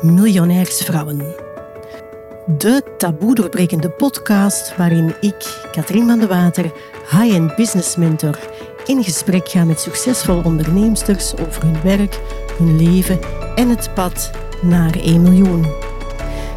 [0.00, 1.34] Miljonairsvrouwen.
[2.46, 6.72] De taboe doorbrekende podcast waarin ik, Katrien van de Water,
[7.10, 8.38] high-end business mentor,
[8.86, 12.20] in gesprek ga met succesvolle onderneemsters over hun werk,
[12.58, 13.18] hun leven
[13.54, 14.30] en het pad
[14.62, 15.66] naar 1 miljoen.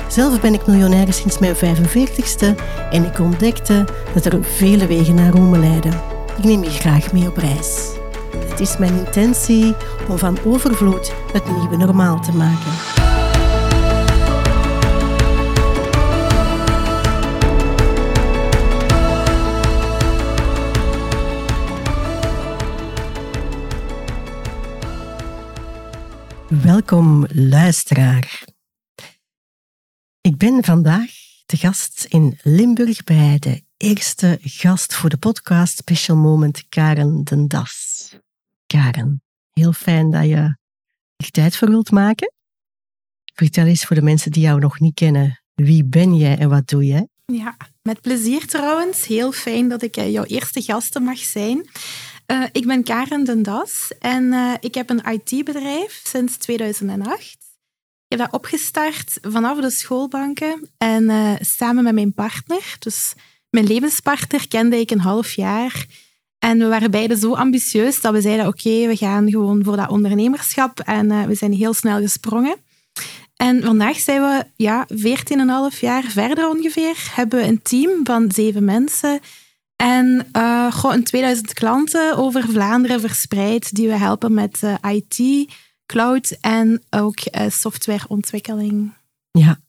[0.07, 2.55] Zelf ben ik miljonair sinds mijn 45ste
[2.91, 5.94] en ik ontdekte dat er vele wegen naar Rome leiden.
[6.38, 7.91] Ik neem je graag mee op reis.
[8.48, 9.75] Het is mijn intentie
[10.10, 13.02] om van overvloed het nieuwe normaal te maken.
[26.73, 28.43] Welkom, luisteraar.
[30.21, 31.11] Ik ben vandaag
[31.45, 37.47] te gast in Limburg bij de eerste gast voor de podcast Special Moment, Karen den
[37.47, 38.09] Das.
[38.67, 40.55] Karen, heel fijn dat je
[41.16, 42.33] er tijd voor wilt maken.
[43.33, 46.67] Vertel eens voor de mensen die jou nog niet kennen, wie ben jij en wat
[46.67, 47.08] doe jij?
[47.26, 49.05] Ja, met plezier trouwens.
[49.05, 51.70] Heel fijn dat ik eh, jouw eerste gasten mag zijn.
[52.28, 57.38] Uh, ik ben Karen den Das en uh, ik heb een IT-bedrijf sinds 2008.
[58.08, 63.14] Ik heb dat opgestart vanaf de schoolbanken en uh, samen met mijn partner, dus
[63.50, 65.86] mijn levenspartner, kende ik een half jaar.
[66.40, 69.90] En we waren beiden zo ambitieus dat we zeiden: Oké, we gaan gewoon voor dat
[69.90, 70.80] ondernemerschap.
[70.80, 72.56] En we zijn heel snel gesprongen.
[73.36, 74.88] En vandaag zijn we ja,
[75.74, 77.12] 14,5 jaar verder ongeveer.
[77.12, 79.20] Hebben we een team van zeven mensen
[79.84, 85.52] en uh, goh, een 2000 klanten over Vlaanderen verspreid die we helpen met uh, IT,
[85.86, 88.94] cloud en ook uh, softwareontwikkeling.
[89.31, 89.59] Ja.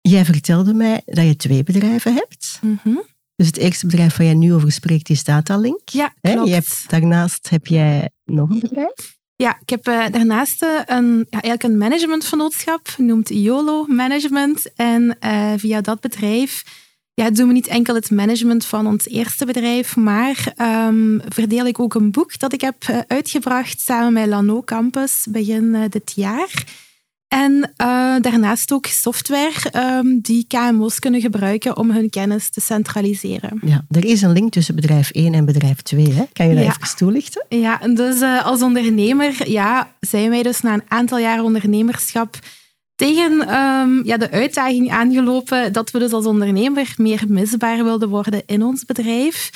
[0.00, 2.58] Jij vertelde mij dat je twee bedrijven hebt.
[2.62, 3.02] Mm -hmm.
[3.36, 5.88] Dus het eerste bedrijf waar jij nu over spreekt is Datalink.
[5.88, 6.48] Ja, klopt.
[6.48, 9.18] Je hebt, daarnaast heb jij nog een bedrijf?
[9.36, 14.72] Ja, ik heb daarnaast een, ja, eigenlijk een managementvernootschap, genoemd YOLO Management.
[14.74, 15.16] En
[15.58, 16.64] via dat bedrijf
[17.14, 20.54] ja, doen we niet enkel het management van ons eerste bedrijf, maar
[20.88, 25.26] um, verdeel ik ook een boek dat ik heb uh, uitgebracht samen met Lano Campus
[25.30, 26.64] begin uh, dit jaar.
[27.28, 33.60] En uh, daarnaast ook software um, die KMO's kunnen gebruiken om hun kennis te centraliseren.
[33.64, 36.12] Ja, er is een link tussen bedrijf 1 en bedrijf 2.
[36.12, 36.24] Hè?
[36.32, 36.70] Kan je dat ja.
[36.70, 37.46] even toelichten?
[37.48, 42.38] Ja, dus als ondernemer ja, zijn wij dus na een aantal jaar ondernemerschap
[42.94, 48.42] tegen um, ja, de uitdaging aangelopen dat we dus als ondernemer meer misbaar wilden worden
[48.46, 49.50] in ons bedrijf.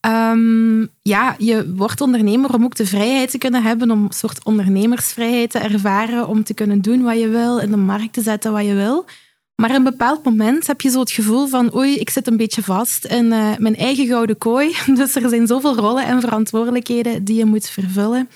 [0.00, 4.44] Um, ja, je wordt ondernemer om ook de vrijheid te kunnen hebben, om een soort
[4.44, 8.52] ondernemersvrijheid te ervaren, om te kunnen doen wat je wil, in de markt te zetten
[8.52, 9.04] wat je wil.
[9.56, 12.36] Maar in een bepaald moment heb je zo het gevoel van oei, ik zit een
[12.36, 14.76] beetje vast in uh, mijn eigen gouden kooi.
[14.94, 18.28] Dus er zijn zoveel rollen en verantwoordelijkheden die je moet vervullen.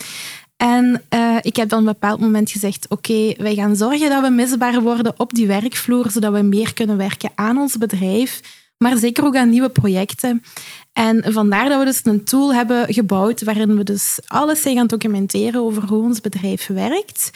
[0.60, 4.10] En uh, ik heb dan op een bepaald moment gezegd: Oké, okay, wij gaan zorgen
[4.10, 8.40] dat we misbaar worden op die werkvloer, zodat we meer kunnen werken aan ons bedrijf,
[8.78, 10.42] maar zeker ook aan nieuwe projecten.
[10.92, 14.86] En vandaar dat we dus een tool hebben gebouwd waarin we dus alles zijn gaan
[14.86, 17.30] documenteren over hoe ons bedrijf werkt.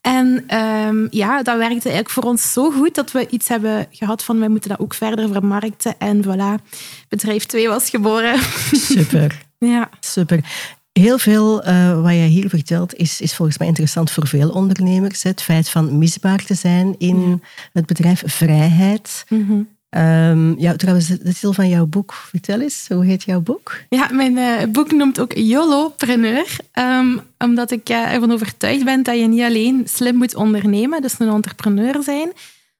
[0.00, 4.24] En um, ja, dat werkte eigenlijk voor ons zo goed dat we iets hebben gehad
[4.24, 5.94] van wij moeten dat ook verder vermarkten.
[5.98, 6.64] En voilà,
[7.08, 8.38] bedrijf 2 was geboren.
[8.72, 9.42] Super.
[9.58, 9.88] ja.
[10.00, 10.44] Super.
[11.00, 15.22] Heel veel uh, wat jij hier vertelt is, is volgens mij interessant voor veel ondernemers.
[15.22, 19.24] Het feit van misbaar te zijn in het bedrijf, vrijheid.
[19.28, 19.68] Mm -hmm.
[20.02, 23.76] um, ja, trouwens, de titel van jouw boek, vertel eens, hoe heet jouw boek?
[23.88, 26.56] Ja, mijn uh, boek noemt ook YOLO-preneur.
[26.78, 31.14] Um, omdat ik uh, ervan overtuigd ben dat je niet alleen slim moet ondernemen, dus
[31.18, 32.32] een entrepreneur zijn,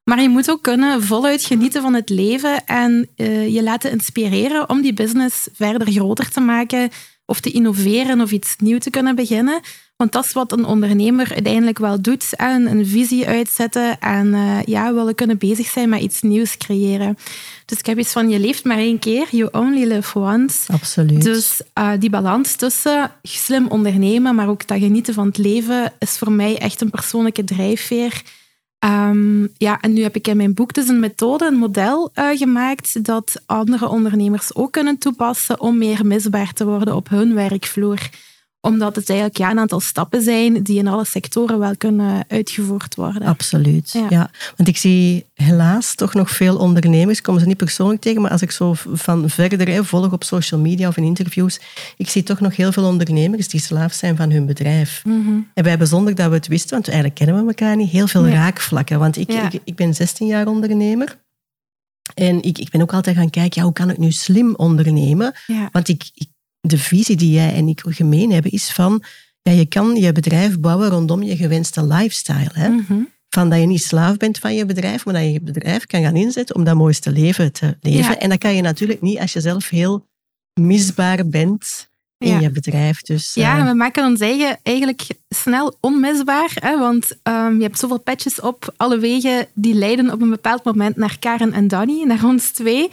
[0.04, 3.08] maar je moet ook kunnen voluit genieten van het leven en
[3.52, 6.90] je laten inspireren om die business verder groter te maken,
[7.30, 9.60] of te innoveren of iets nieuws te kunnen beginnen.
[9.96, 12.36] Want dat is wat een ondernemer uiteindelijk wel doet.
[12.36, 17.16] En een visie uitzetten en uh, ja, willen kunnen bezig zijn met iets nieuws creëren.
[17.64, 20.72] Dus ik heb iets van, je leeft maar één keer, you only live once.
[20.72, 21.22] Absoluut.
[21.22, 26.18] Dus uh, die balans tussen slim ondernemen, maar ook dat genieten van het leven, is
[26.18, 28.22] voor mij echt een persoonlijke drijfveer.
[28.84, 32.36] Um, ja, en nu heb ik in mijn boek dus een methode, een model uh,
[32.36, 38.08] gemaakt dat andere ondernemers ook kunnen toepassen om meer misbaar te worden op hun werkvloer
[38.60, 42.94] omdat het eigenlijk ja, een aantal stappen zijn die in alle sectoren wel kunnen uitgevoerd
[42.94, 43.22] worden.
[43.22, 44.06] Absoluut, ja.
[44.08, 44.30] ja.
[44.56, 48.30] Want ik zie helaas toch nog veel ondernemers, ik kom ze niet persoonlijk tegen, maar
[48.30, 51.60] als ik zo van verder volg op social media of in interviews,
[51.96, 55.02] ik zie toch nog heel veel ondernemers die slaaf zijn van hun bedrijf.
[55.04, 55.48] Mm -hmm.
[55.54, 58.08] En wij hebben zonder dat we het wisten, want eigenlijk kennen we elkaar niet, heel
[58.08, 58.98] veel raakvlakken.
[58.98, 59.50] Want ik, ja.
[59.50, 61.18] ik, ik ben 16 jaar ondernemer.
[62.14, 65.34] En ik, ik ben ook altijd gaan kijken, ja, hoe kan ik nu slim ondernemen?
[65.72, 66.28] Want ik, ik
[66.60, 69.02] de visie die jij en ik gemeen hebben, is van
[69.42, 72.50] ja, je kan je bedrijf bouwen rondom je gewenste lifestyle.
[72.52, 72.68] Hè?
[72.68, 73.08] Mm -hmm.
[73.28, 76.02] van dat je niet slaaf bent van je bedrijf, maar dat je je bedrijf kan
[76.02, 78.10] gaan inzetten om dat mooiste leven te leven.
[78.10, 78.18] Ja.
[78.18, 80.06] En dat kan je natuurlijk niet als je zelf heel
[80.60, 82.40] misbaar bent in Ja.
[82.40, 83.00] je bedrijf.
[83.00, 86.50] Dus, Ja, eh, we maken ons eigen eigenlijk snel onmisbaar.
[86.54, 88.74] Hè, want ehm, je hebt zoveel patches op.
[88.76, 92.90] Alle wegen die leiden op een bepaald moment naar Karen en Danny, naar ons twee.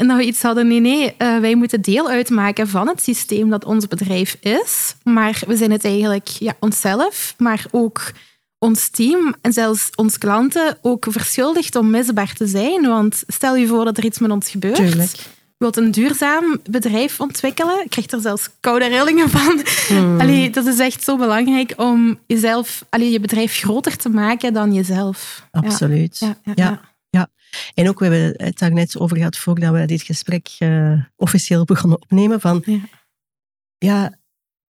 [0.00, 3.50] En dat we iets hadden, nee, nee, eh, wij moeten deel uitmaken van het systeem
[3.50, 4.94] dat ons bedrijf is.
[5.02, 8.12] Maar we zijn het eigenlijk ja, onszelf, maar ook
[8.58, 12.86] ons team en zelfs ons klanten ook verschuldigd om misbaar te zijn.
[12.86, 14.74] Want stel je voor dat er iets met ons gebeurt.
[14.74, 15.10] Tuurlijk.
[15.16, 17.84] Je wilt een duurzaam bedrijf ontwikkelen.
[17.84, 19.62] Ik krijg er zelfs koude rillingen van.
[20.20, 24.72] Allee, dat is echt zo belangrijk om jezelf, allee, je bedrijf groter te maken dan
[24.72, 25.46] jezelf.
[25.50, 26.18] Absoluut.
[26.18, 26.64] Ja, ja, Ja.
[26.64, 26.80] ja.
[27.74, 31.64] En ook, we hebben het daar net over gehad voordat we dit gesprek eh, officieel
[31.64, 32.40] begonnen opnemen.
[32.40, 32.78] Van, Ja.
[33.78, 34.18] ja,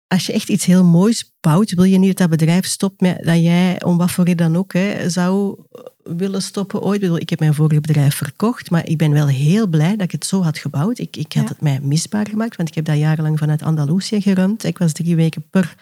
[0.07, 3.24] als je echt iets heel moois bouwt, wil je niet dat dat bedrijf stopt met
[3.24, 5.60] dat jij, om wat voor reden dan ook, hè, zou
[6.04, 6.95] willen stoppen ooit.
[6.95, 10.01] Ik bedoel, Ik heb mijn vorige bedrijf verkocht, maar ik ben wel heel blij dat
[10.01, 10.98] ik het zo had gebouwd.
[11.00, 11.50] Ik, ik had Ja.
[11.50, 14.63] het mij misbaar gemaakt, want ik heb dat jarenlang vanuit Andalusië gerund.
[14.63, 15.75] Ik was drie weken per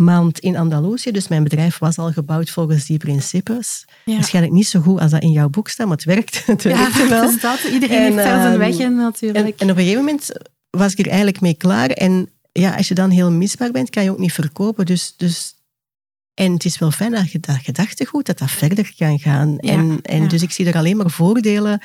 [0.00, 3.84] maand in Andalusië, dus mijn bedrijf was al gebouwd volgens die principes.
[4.04, 4.14] Ja.
[4.14, 6.42] Waarschijnlijk niet zo goed als dat in jouw boek staat, maar het werkt.
[6.46, 7.38] Het Ja, werkte wel.
[7.40, 7.60] dat.
[7.72, 9.60] Iedereen En, heeft daar zijn ehm, weg in En, natuurlijk.
[9.60, 10.30] en op een gegeven moment
[10.70, 11.90] was ik er eigenlijk mee klaar.
[11.90, 14.86] En ja, als je dan heel misbaar bent, kan je ook niet verkopen.
[14.86, 15.54] Dus, dus,
[16.34, 19.56] en het is wel fijn dat je dat gedachtegoed, dat dat verder kan gaan.
[19.60, 20.28] Ja, en en ja.
[20.28, 21.80] dus ik zie er alleen maar voordelen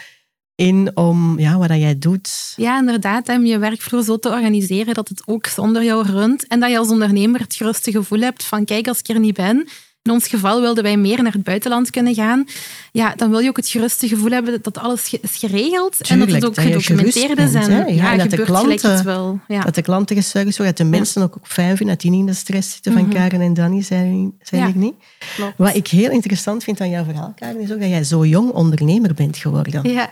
[0.56, 2.54] in om ja, wat jij doet.
[2.56, 3.30] Ja, inderdaad.
[3.30, 6.48] Om je werkvloer zo te organiseren dat het ook zonder jou runt.
[6.48, 9.36] En dat je als ondernemer het gerustte gevoel hebt van kijk, als ik er niet
[9.36, 9.68] ben...
[10.06, 12.46] In ons geval wilden wij meer naar het buitenland kunnen gaan.
[12.92, 16.08] Ja, dan wil je ook het gerustte gevoel hebben dat alles is geregeld.
[16.08, 17.54] en dat het ook dat gedocumenteerd is.
[17.54, 17.70] En.
[17.72, 19.42] Ja, ja, en dat de klanten-.
[19.48, 19.62] Ja.
[19.62, 22.20] Dat de klanten geserviced worden, dat de mensen ook, ook fijn vinden, dat die niet
[22.20, 23.12] in de stress zitten van Mhm.
[23.14, 24.68] Karen en Danny, zei, zei Ja.
[24.68, 24.94] ik niet.
[25.36, 25.54] Klopt.
[25.58, 28.52] Wat ik heel interessant vind aan jouw verhaal, Karen, is ook dat jij zo jong
[28.52, 29.92] ondernemer bent geworden.
[29.92, 30.12] Ja,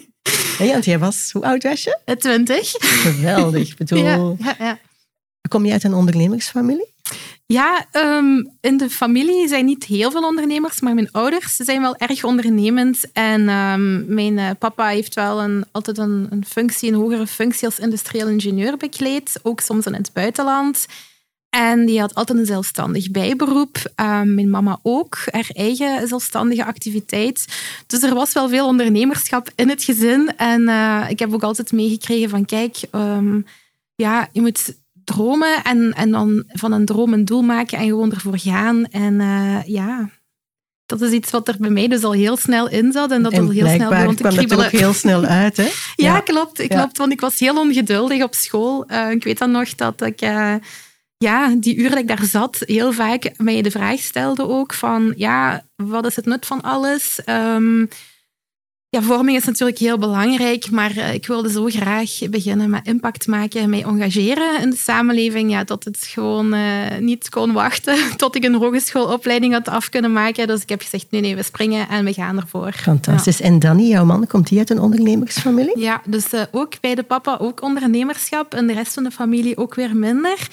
[0.58, 1.98] Hè, want jij was, hoe oud was je?
[2.18, 2.72] twintig.
[2.78, 3.76] Geweldig.
[3.76, 4.78] Bedoel, Ja, ja, ja.
[5.48, 6.91] kom je uit een ondernemersfamilie?
[7.52, 11.96] Ja, ehm, in de familie zijn niet heel veel ondernemers, maar mijn ouders zijn wel
[11.96, 13.12] erg ondernemend.
[13.12, 17.66] En ehm, mijn eh, papa heeft wel een, altijd een, een functie, een hogere functie
[17.66, 20.86] als industrieel ingenieur bekleed, ook soms in het buitenland.
[21.50, 23.76] En die had altijd een zelfstandig bijberoep.
[23.94, 27.46] Ehm, mijn mama ook, haar eigen zelfstandige activiteit.
[27.86, 30.36] Dus er was wel veel ondernemerschap in het gezin.
[30.36, 32.76] En eh, ik heb ook altijd meegekregen van, kijk,
[33.94, 38.12] ja, je moet dromen en, en dan van een droom een doel maken en gewoon
[38.12, 38.86] ervoor gaan.
[38.86, 40.10] En eh, ja,
[40.86, 43.38] dat is iets wat er bij mij dus al heel snel in zat en dat
[43.38, 44.64] al heel snel begon te kwam er kriebelen.
[44.64, 45.62] ook heel snel uit, hè?
[45.96, 46.20] Ja, Ja.
[46.20, 46.58] klopt.
[46.58, 46.66] Ja.
[46.66, 46.98] klopt.
[46.98, 48.84] Want ik was heel ongeduldig op school.
[48.86, 50.20] Eh, ik weet dan nog dat ik...
[50.20, 50.54] eh,
[51.18, 55.12] ja, die uren dat ik daar zat, heel vaak mij de vraag stelde ook van...
[55.16, 57.20] Ja, wat is het nut van alles?
[57.24, 57.84] Ehm,
[58.94, 63.26] ja, vorming is natuurlijk heel belangrijk, maar eh, ik wilde zo graag beginnen met impact
[63.26, 65.50] maken en mij engageren in de samenleving.
[65.50, 70.12] Ja, dat het gewoon eh, niet kon wachten tot ik een hogeschoolopleiding had af kunnen
[70.12, 70.46] maken.
[70.46, 72.72] Dus ik heb gezegd, nee, nee, we springen en we gaan ervoor.
[72.72, 73.40] Fantastisch.
[73.40, 75.78] En Danny, jouw man, komt die uit een ondernemersfamilie?
[75.78, 79.56] Ja, dus eh, ook bij de papa ook ondernemerschap en de rest van de familie
[79.56, 80.48] ook weer minder.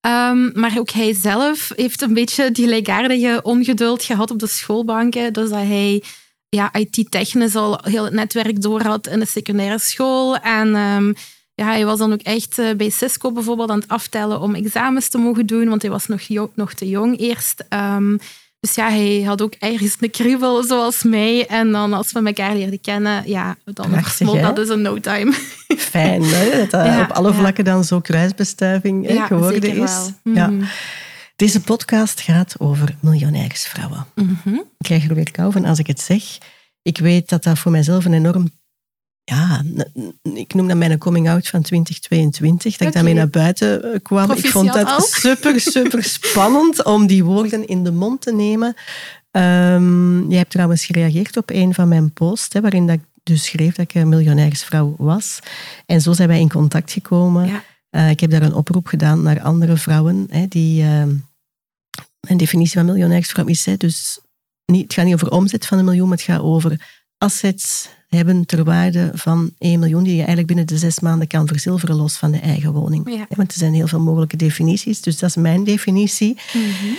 [0.00, 5.32] Ehm, maar ook hij zelf heeft een beetje die gelijkaardige ongeduld gehad op de schoolbanken.
[5.32, 6.02] Dus dat hij
[6.48, 10.36] ja, IT-technisch al heel het netwerk door had in de secundaire school.
[10.36, 11.12] En ehm,
[11.54, 15.08] ja, hij was dan ook echt eh, bij Cisco bijvoorbeeld aan het aftellen om examens
[15.08, 17.64] te mogen doen, want hij was nog, nog te jong eerst.
[17.68, 18.16] Ehm,
[18.60, 21.46] dus ja, hij had ook ergens een kriebel zoals mij.
[21.46, 25.32] En dan als we elkaar leerden kennen, ja, dan versmolt dat dus in no time.
[25.92, 26.56] Fijn, hè?
[26.58, 27.34] Dat dat Ja, op alle ja.
[27.34, 30.10] vlakken dan zo kruisbestuiving hè, geworden is.
[30.22, 30.34] wel.
[30.34, 30.50] Ja.
[31.38, 34.06] Deze podcast gaat over miljonairsvrouwen.
[34.14, 34.54] Mhm.
[34.54, 36.38] Ik krijg er weer kou van als ik het zeg.
[36.82, 38.50] Ik weet dat dat voor mijzelf een enorm...
[39.24, 39.62] Ja,
[40.34, 42.76] ik noem dat mijn coming-out van 2022.
[42.76, 44.30] Dat ik daarmee naar buiten kwam.
[44.30, 45.00] Ik vond dat al.
[45.00, 48.74] super, super spannend om die woorden in de mond te nemen.
[49.30, 53.44] Ehm, jij hebt trouwens gereageerd op een van mijn posts, hè, waarin dat ik dus
[53.44, 55.38] schreef dat ik een miljonairsvrouw was.
[55.86, 57.46] En zo zijn wij in contact gekomen.
[57.46, 57.62] Ja.
[57.90, 60.82] Eh, ik heb daar een oproep gedaan naar andere vrouwen hè, die...
[60.82, 61.10] ehm,
[62.28, 64.20] een definitie van miljonairsvrouw is, hè, dus
[64.66, 66.80] niet, het gaat niet over omzet van een miljoen, maar het gaat over
[67.18, 71.46] assets hebben ter waarde van 1 miljoen, die je eigenlijk binnen de zes maanden kan
[71.46, 73.10] verzilveren los van de eigen woning.
[73.10, 73.26] Ja.
[73.28, 76.36] Want er zijn heel veel mogelijke definities, dus dat is mijn definitie.
[76.52, 76.94] Mhm.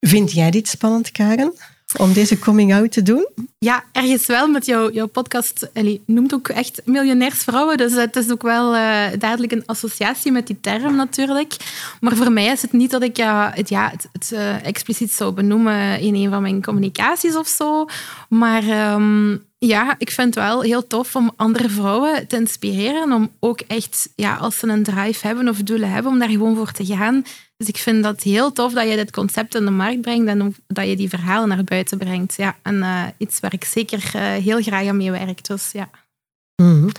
[0.00, 1.54] Vind jij dit spannend, Karen?
[1.96, 3.28] Om deze coming out te doen?
[3.58, 4.48] Ja, ergens wel.
[4.48, 7.76] Met jouw, jouw podcast Ellie, noemt ook echt miljonairsvrouwen.
[7.76, 11.56] Dus het is ook wel uh, duidelijk een associatie met die term natuurlijk.
[12.00, 15.32] Maar voor mij is het niet dat ik ja, het, ja, het, uh, expliciet zou
[15.32, 17.86] benoemen in een van mijn communicaties of zo.
[18.28, 23.12] Maar um, ja, ik vind het wel heel tof om andere vrouwen te inspireren.
[23.12, 26.56] Om ook echt, ja, als ze een drive hebben of doelen hebben, om daar gewoon
[26.56, 27.24] voor te gaan.
[27.56, 30.54] Dus ik vind dat heel tof dat je dit concept in de markt brengt en
[30.66, 32.34] dat je die verhalen naar buiten brengt.
[32.36, 35.46] Ja, en uh, iets waar ik zeker uh, heel graag aan mee werk.
[35.46, 35.90] Dus ja.
[36.56, 36.92] Mm -hmm.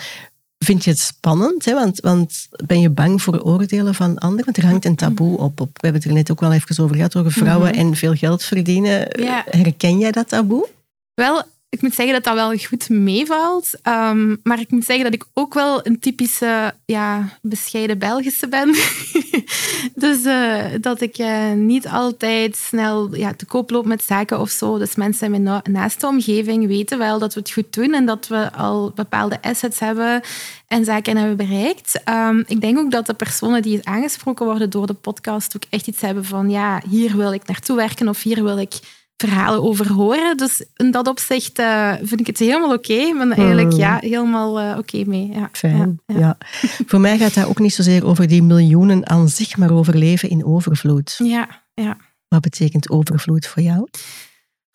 [0.58, 1.66] Vind je het spannend?
[1.66, 1.74] Hè?
[1.74, 4.46] Want, want ben je bang voor oordelen van anderen?
[4.46, 5.60] Want er hangt een taboe op.
[5.62, 5.70] op.
[5.74, 7.88] We hebben het er net ook wel even over gehad, over vrouwen mm -hmm.
[7.88, 9.22] en veel geld verdienen.
[9.24, 9.44] Ja.
[9.50, 10.68] Herken jij dat taboe?
[11.14, 11.44] Wel,
[11.76, 13.70] ik moet zeggen dat dat wel goed meevalt.
[13.84, 18.76] Um, maar ik moet zeggen dat ik ook wel een typische ja, bescheiden Belgische ben.
[20.06, 24.50] dus uh, dat ik uh, niet altijd snel ja, te koop loop met zaken of
[24.50, 24.78] zo.
[24.78, 28.28] Dus mensen in mijn naaste omgeving weten wel dat we het goed doen en dat
[28.28, 30.22] we al bepaalde assets hebben
[30.68, 32.02] en zaken hebben bereikt.
[32.10, 35.88] Um, ik denk ook dat de personen die aangesproken worden door de podcast ook echt
[35.88, 38.74] iets hebben van ja, hier wil ik naartoe werken of hier wil ik
[39.18, 40.38] verhalen over horen.
[40.38, 42.92] Dus in dat opzicht uh, vind ik het helemaal oké.
[42.92, 43.08] Okay.
[43.08, 43.78] Ik ben eigenlijk mm.
[43.78, 45.32] ja, helemaal uh, oké okay mee.
[45.34, 45.50] Ja.
[45.52, 46.38] Fijn, ja, ja.
[46.86, 50.30] Voor mij gaat dat ook niet zozeer over die miljoenen aan zich, maar over leven
[50.30, 51.16] in overvloed.
[51.24, 51.98] Ja, ja.
[52.28, 53.88] Wat betekent overvloed voor jou?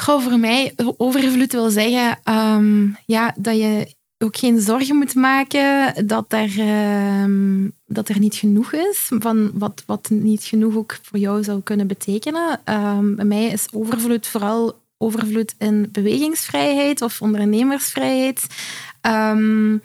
[0.03, 5.95] Goh, voor mij, overvloed wil zeggen um, ja, dat je ook geen zorgen moet maken
[6.07, 11.19] dat er, uh, dat er niet genoeg is, van wat, wat niet genoeg ook voor
[11.19, 12.61] jou zou kunnen betekenen.
[12.65, 18.47] Um, bij mij is overvloed vooral overvloed in bewegingsvrijheid of ondernemersvrijheid.
[19.03, 19.83] Um,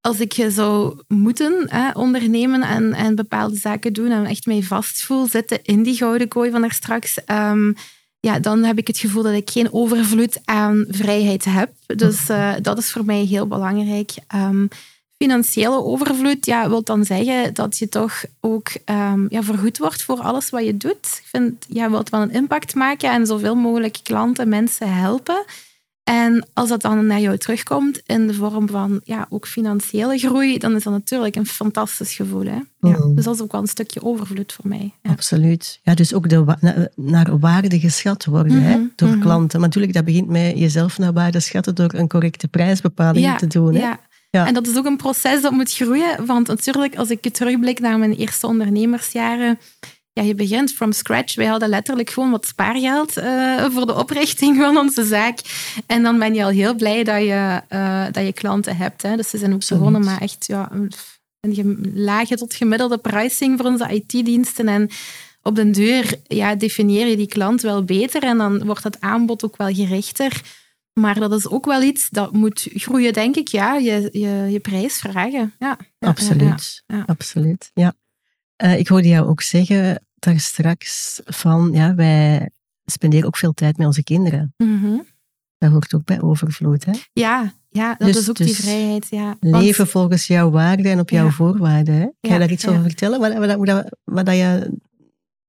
[0.00, 5.26] als ik zou moeten hè, ondernemen en, en bepaalde zaken doen en echt mij vastvoel,
[5.26, 7.74] zitten in die gouden kooi van daar straks, um,
[8.20, 11.70] ja, dan heb ik het gevoel dat ik geen overvloed aan vrijheid heb.
[11.86, 14.10] Dus uh, dat is voor mij heel belangrijk.
[14.34, 14.68] Um,
[15.22, 20.20] financiële overvloed ja, wil dan zeggen dat je toch ook um, ja, vergoed wordt voor
[20.20, 21.20] alles wat je doet.
[21.22, 25.44] Ik vind, je wilt wel een impact maken en zoveel mogelijk klanten, mensen helpen.
[26.04, 30.58] En als dat dan naar jou terugkomt in de vorm van ja, ook financiële groei,
[30.58, 32.44] dan is dat natuurlijk een fantastisch gevoel.
[32.44, 32.58] Hè?
[32.88, 33.14] Ja, mm.
[33.14, 34.92] Dus dat is ook wel een stukje overvloed voor mij.
[35.02, 35.10] Ja.
[35.10, 35.80] Absoluut.
[35.82, 38.70] Ja, dus ook de, na, naar waarde geschat worden mm -hmm.
[38.70, 39.22] hè, door mm -hmm.
[39.22, 39.58] klanten.
[39.58, 43.46] Maar natuurlijk, dat begint met jezelf naar waarde schatten door een correcte prijsbepaling ja, te
[43.46, 43.74] doen.
[43.74, 43.80] Hè?
[43.80, 44.00] Ja.
[44.36, 44.46] Ja.
[44.46, 46.26] En dat is ook een proces dat moet groeien.
[46.26, 49.58] Want natuurlijk, als ik terugblik naar mijn eerste ondernemersjaren,
[50.12, 51.34] ja, je begint from scratch.
[51.34, 55.38] Wij hadden letterlijk gewoon wat spaargeld uh, voor de oprichting van onze zaak.
[55.86, 59.02] En dan ben je al heel blij dat je, uh, dat je klanten hebt.
[59.02, 59.16] Hè.
[59.16, 60.68] Dus ze zijn ook begonnen maar echt ja,
[61.40, 64.68] een lage tot gemiddelde pricing voor onze IT-diensten.
[64.68, 64.90] En
[65.42, 69.44] op den deur ja, definieer je die klant wel beter en dan wordt het aanbod
[69.44, 70.40] ook wel gerichter.
[70.92, 73.48] Maar dat is ook wel iets dat moet groeien, denk ik.
[73.48, 75.54] Ja, je, je, je prijs vragen.
[75.58, 76.82] Ja, absoluut.
[76.86, 77.02] Ja, ja.
[77.06, 77.70] absoluut.
[77.74, 77.94] Ja.
[78.64, 82.50] Uh, ik hoorde jou ook zeggen daar straks van, ja, wij
[82.84, 84.54] spenderen ook veel tijd met onze kinderen.
[84.56, 85.06] Mm -hmm.
[85.58, 86.92] Dat hoort ook bij overvloed, hè?
[87.12, 89.06] Ja, ja dat dus, is ook dus die vrijheid.
[89.10, 89.36] Ja.
[89.40, 91.30] Leven volgens jouw waarden en op jouw ja.
[91.30, 91.94] voorwaarden.
[91.94, 92.08] Hè?
[92.20, 93.20] Kan je daar iets over vertellen?
[93.20, 94.78] Wat, wat, wat, wat, wat dat je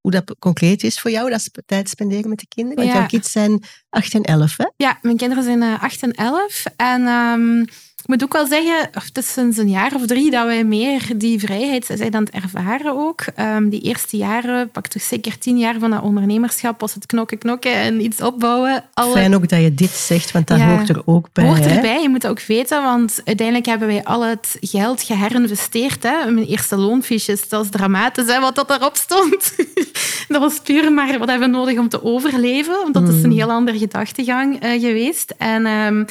[0.03, 2.77] hoe dat concreet is voor jou, dat tijd spenderen met de kinderen?
[2.77, 2.97] Want ja.
[2.97, 4.65] jouw kids zijn 8 en 11, hè?
[4.75, 6.63] Ja, mijn kinderen zijn uh, 8 en 11.
[6.75, 7.65] En um,
[8.03, 11.11] ik moet ook wel zeggen, het is sinds een jaar of drie dat wij meer
[11.15, 13.25] die vrijheid zijn aan het ervaren ook.
[13.39, 17.37] Um, die eerste jaren, pak toch zeker tien jaar van dat ondernemerschap, was het knokken,
[17.37, 18.83] knokken en iets opbouwen.
[18.93, 19.11] Alle...
[19.11, 21.45] Fijn ook dat je dit zegt, want dat ja, hoort er ook bij.
[21.45, 26.03] Hoort erbij, je moet dat ook weten, want uiteindelijk hebben wij al het geld geherinvesteerd.
[26.03, 26.31] Hè.
[26.31, 29.55] Mijn eerste loonfiches, dat is dramatisch hè, wat dat erop stond.
[30.27, 33.17] dat was puur maar wat hebben we nodig om te overleven, want dat mm.
[33.17, 35.33] is een heel andere gedachtegang uh, geweest.
[35.37, 36.05] En um,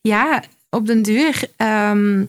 [0.00, 0.42] ja,
[0.74, 2.28] op den duur um,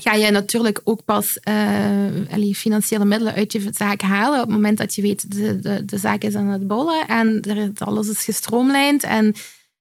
[0.00, 4.78] ga je natuurlijk ook pas uh, financiële middelen uit je zaak halen op het moment
[4.78, 8.24] dat je weet de, de, de zaak is aan het bollen en er, alles is
[8.24, 9.02] gestroomlijnd.
[9.02, 9.34] En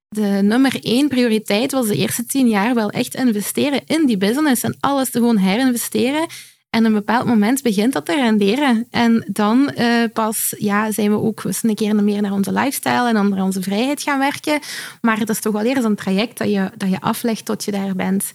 [0.07, 4.63] de nummer één prioriteit was de eerste tien jaar wel echt investeren in die business
[4.63, 6.27] en alles te gewoon herinvesteren.
[6.73, 8.87] En een bepaald moment begint dat te renderen.
[8.91, 13.07] En dan uh, pas ja, zijn we ook eens een keer meer naar onze lifestyle
[13.07, 14.59] en dan naar onze vrijheid gaan werken.
[15.01, 17.71] Maar het is toch wel eerst een traject dat je, dat je aflegt tot je
[17.71, 18.31] daar bent.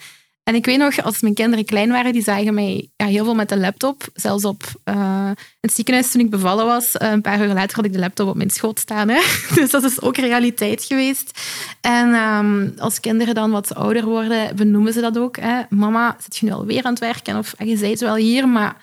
[0.49, 3.35] En ik weet nog, als mijn kinderen klein waren, die zagen mij ja, heel veel
[3.35, 4.09] met de laptop.
[4.15, 6.95] Zelfs op uh, het ziekenhuis toen ik bevallen was.
[6.95, 9.09] Uh, een paar uur later had ik de laptop op mijn schoot staan.
[9.09, 9.21] Hè.
[9.55, 11.41] Dus dat is ook realiteit geweest.
[11.81, 15.37] En um, als kinderen dan wat ouder worden, benoemen ze dat ook.
[15.37, 15.61] Hè.
[15.69, 17.39] Mama, zit je nu alweer aan het werken?
[17.39, 18.77] Of je zei het wel hier, maar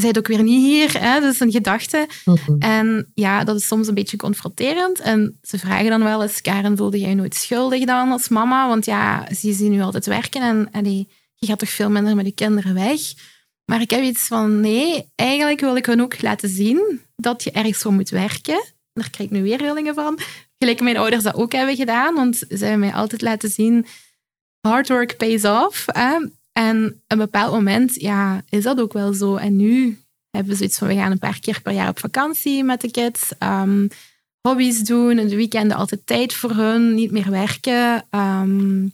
[0.00, 1.00] je bent ook weer niet hier.
[1.00, 1.20] Hè?
[1.20, 2.08] Dat is een gedachte.
[2.24, 2.58] Mhm.
[2.58, 5.00] En ja, dat is soms een beetje confronterend.
[5.00, 8.68] En ze vragen dan wel eens, Karen, voelde jij nooit schuldig dan als mama?
[8.68, 12.26] Want ja, ze zien nu altijd werken en allee, je gaat toch veel minder met
[12.26, 13.00] je kinderen weg.
[13.64, 17.50] Maar ik heb iets van, nee, eigenlijk wil ik hun ook laten zien dat je
[17.50, 18.64] ergens voor moet werken.
[18.92, 20.18] Daar krijg ik nu weer rillingen van.
[20.58, 23.86] Gelijk mijn ouders dat ook hebben gedaan, want ze hebben mij altijd laten zien,
[24.60, 25.84] hard work pays off.
[25.86, 26.18] Hè?
[26.58, 29.36] En op een bepaald moment ja, is dat ook wel zo.
[29.36, 29.98] En nu
[30.30, 32.90] hebben we zoiets van, we gaan een paar keer per jaar op vakantie met de
[32.90, 33.32] kids.
[33.38, 33.86] Ehm,
[34.40, 38.04] hobby's doen, in de weekenden altijd tijd voor hun, niet meer werken.
[38.10, 38.86] Ehm,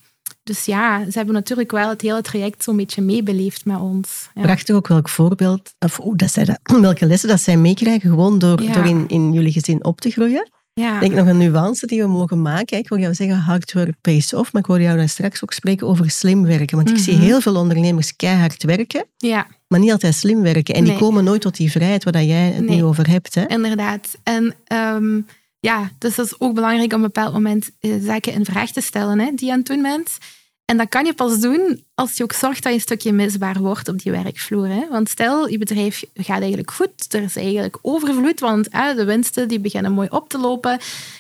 [0.43, 4.29] dus ja, ze hebben natuurlijk wel het hele traject zo'n beetje meebeleefd met ons.
[4.35, 4.43] Ja.
[4.43, 8.63] Prachtig ook welk voorbeeld, of dat zij dat, welke lessen dat zij meekrijgen, gewoon door,
[8.63, 8.73] Ja.
[8.73, 10.49] door in, in jullie gezin op te groeien.
[10.75, 10.95] Ja.
[10.95, 12.79] Ik denk nog een nuance die we mogen maken.
[12.79, 15.53] Ik wil jou zeggen, hard work pays off, maar ik hoor jou daar straks ook
[15.53, 16.77] spreken over slim werken.
[16.77, 17.23] Want ik zie Mhm.
[17.23, 20.75] heel veel ondernemers keihard werken, ja, maar niet altijd slim werken.
[20.75, 22.77] En die komen nooit tot die vrijheid waar dat jij het Nee.
[22.77, 23.35] nu over hebt.
[23.35, 23.47] Hè?
[23.47, 24.19] inderdaad.
[24.23, 25.21] En ehm,
[25.61, 28.71] ja, dus dat is ook belangrijk om op een bepaald moment eh, zaken in vraag
[28.71, 30.19] te stellen hè, die je aan het doen bent.
[30.65, 33.59] En dat kan je pas doen als je ook zorgt dat je een stukje misbaar
[33.59, 34.69] wordt op die werkvloer.
[34.69, 34.89] Hè.
[34.91, 39.61] Want stel, je bedrijf gaat eigenlijk goed, er is eigenlijk overvloed, want de winsten die
[39.61, 40.79] beginnen mooi op te lopen.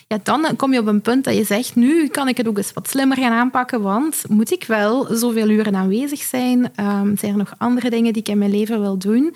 [0.08, 2.56] Ja, dan kom je op een punt dat je zegt, nu kan ik het ook
[2.56, 6.74] eens wat slimmer gaan aanpakken, want moet ik wel zoveel uren aanwezig zijn?
[6.74, 9.34] Ehm, zijn er nog andere dingen die ik in mijn leven wil doen?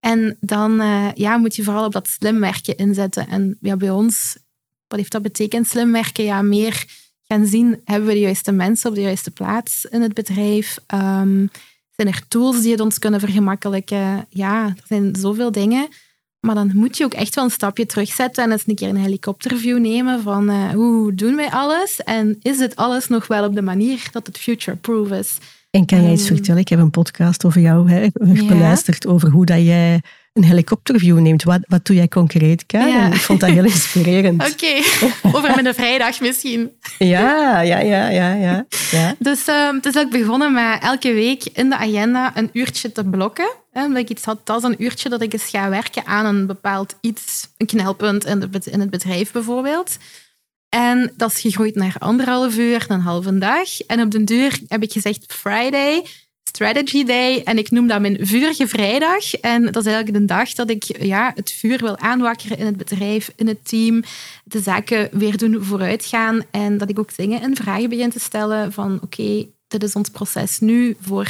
[0.00, 3.28] En dan eh, ja, moet je vooral op dat slim werken inzetten.
[3.28, 4.36] En ja, bij ons,
[4.86, 5.68] wat heeft dat betekend?
[5.68, 6.84] Slim werken, ja, meer
[7.28, 10.78] gaan zien, hebben we de juiste mensen op de juiste plaats in het bedrijf?
[10.86, 11.46] Ehm,
[11.90, 14.26] zijn er tools die het ons kunnen vergemakkelijken?
[14.28, 15.88] Ja, er zijn zoveel dingen.
[16.40, 18.96] Maar dan moet je ook echt wel een stapje terugzetten en eens een keer een
[18.96, 22.00] helikopterview nemen van eh, hoe doen wij alles?
[22.04, 25.38] En is het alles nog wel op de manier dat het future-proof is?
[25.70, 26.60] En kan jij iets Ehm, vertellen?
[26.60, 28.46] Ik heb een podcast over jou hè, Ja.
[28.46, 30.02] beluisterd over hoe dat jij
[30.36, 31.42] een helikopterview neemt.
[31.42, 32.88] Wat, wat doe jij concreet, Karen?
[32.88, 33.06] Ja.
[33.06, 34.52] Ik vond dat heel inspirerend.
[34.52, 34.74] Oké,
[35.22, 36.70] over mijn vrijdag misschien.
[36.98, 38.66] Ja, ja, ja, ja, ja.
[38.90, 39.14] ja.
[39.18, 43.04] Dus ehm, het is ook begonnen met elke week in de agenda een uurtje te
[43.04, 43.48] blokken.
[43.72, 46.26] Hè, omdat ik iets had, dat is een uurtje dat ik eens ga werken aan
[46.26, 49.96] een bepaald iets, een knelpunt in, de, in het bedrijf bijvoorbeeld.
[50.68, 53.80] En dat is gegroeid naar anderhalf uur, een halve dag.
[53.86, 56.04] En op den duur heb ik gezegd Friday,
[56.48, 57.42] Strategy Day.
[57.44, 59.34] En ik noem dat mijn vurige vrijdag.
[59.34, 62.76] En dat is eigenlijk de dag dat ik ja, het vuur wil aanwakkeren in het
[62.76, 64.02] bedrijf, in het team.
[64.44, 66.42] De zaken weer doen vooruitgaan.
[66.50, 70.08] En dat ik ook dingen in vragen begin te stellen van oké, dit is ons
[70.08, 71.28] proces nu voor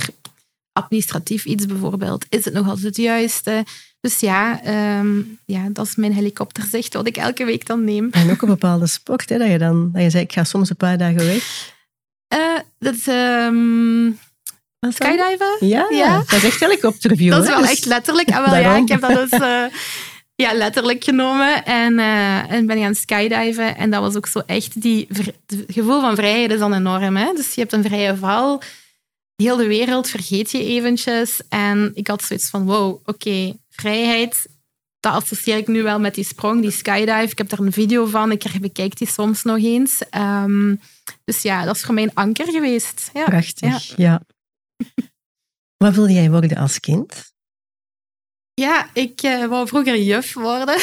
[0.72, 2.26] administratief iets bijvoorbeeld.
[2.28, 3.64] Is het nog altijd het juiste?
[4.00, 8.08] Dus ja, ehm, ja, dat is mijn helikopterzicht wat ik elke week dan neem.
[8.10, 10.70] En ook een bepaalde sport, hè, dat je dan dat je zei, ik ga soms
[10.70, 11.74] een paar dagen weg.
[12.28, 14.75] Eh, dat is ehm, Wat is dat?
[14.92, 15.56] Skydiven.
[15.60, 16.16] Ja, Ja.
[16.16, 17.30] dat is echt helikopterview.
[17.30, 18.28] Dat is wel dus- echt letterlijk.
[18.28, 19.64] Ah, wel, ja, ik heb dat dus eh,
[20.34, 23.76] ja, letterlijk genomen en, eh, en ben gaan skydiven.
[23.76, 25.34] En dat was ook zo echt die het
[25.66, 27.16] gevoel van vrijheid is dan enorm.
[27.16, 27.32] Hè?
[27.34, 28.62] Dus je hebt een vrije val.
[29.36, 31.40] Heel de wereld vergeet je eventjes.
[31.48, 34.46] En ik had zoiets van, wow, oké, vrijheid,
[35.00, 37.30] dat associeer ik nu wel met die sprong, die skydive.
[37.30, 40.02] Ik heb daar een video van, ik bekijk die soms nog eens.
[40.10, 40.74] Ehm,
[41.24, 43.10] dus ja, dat is voor mij een anker geweest.
[43.14, 43.24] Ja.
[43.24, 44.20] Prachtig, ja.
[45.76, 47.34] Wat wilde jij worden als kind?
[48.54, 50.78] Ja, ik eh, wou vroeger juf worden.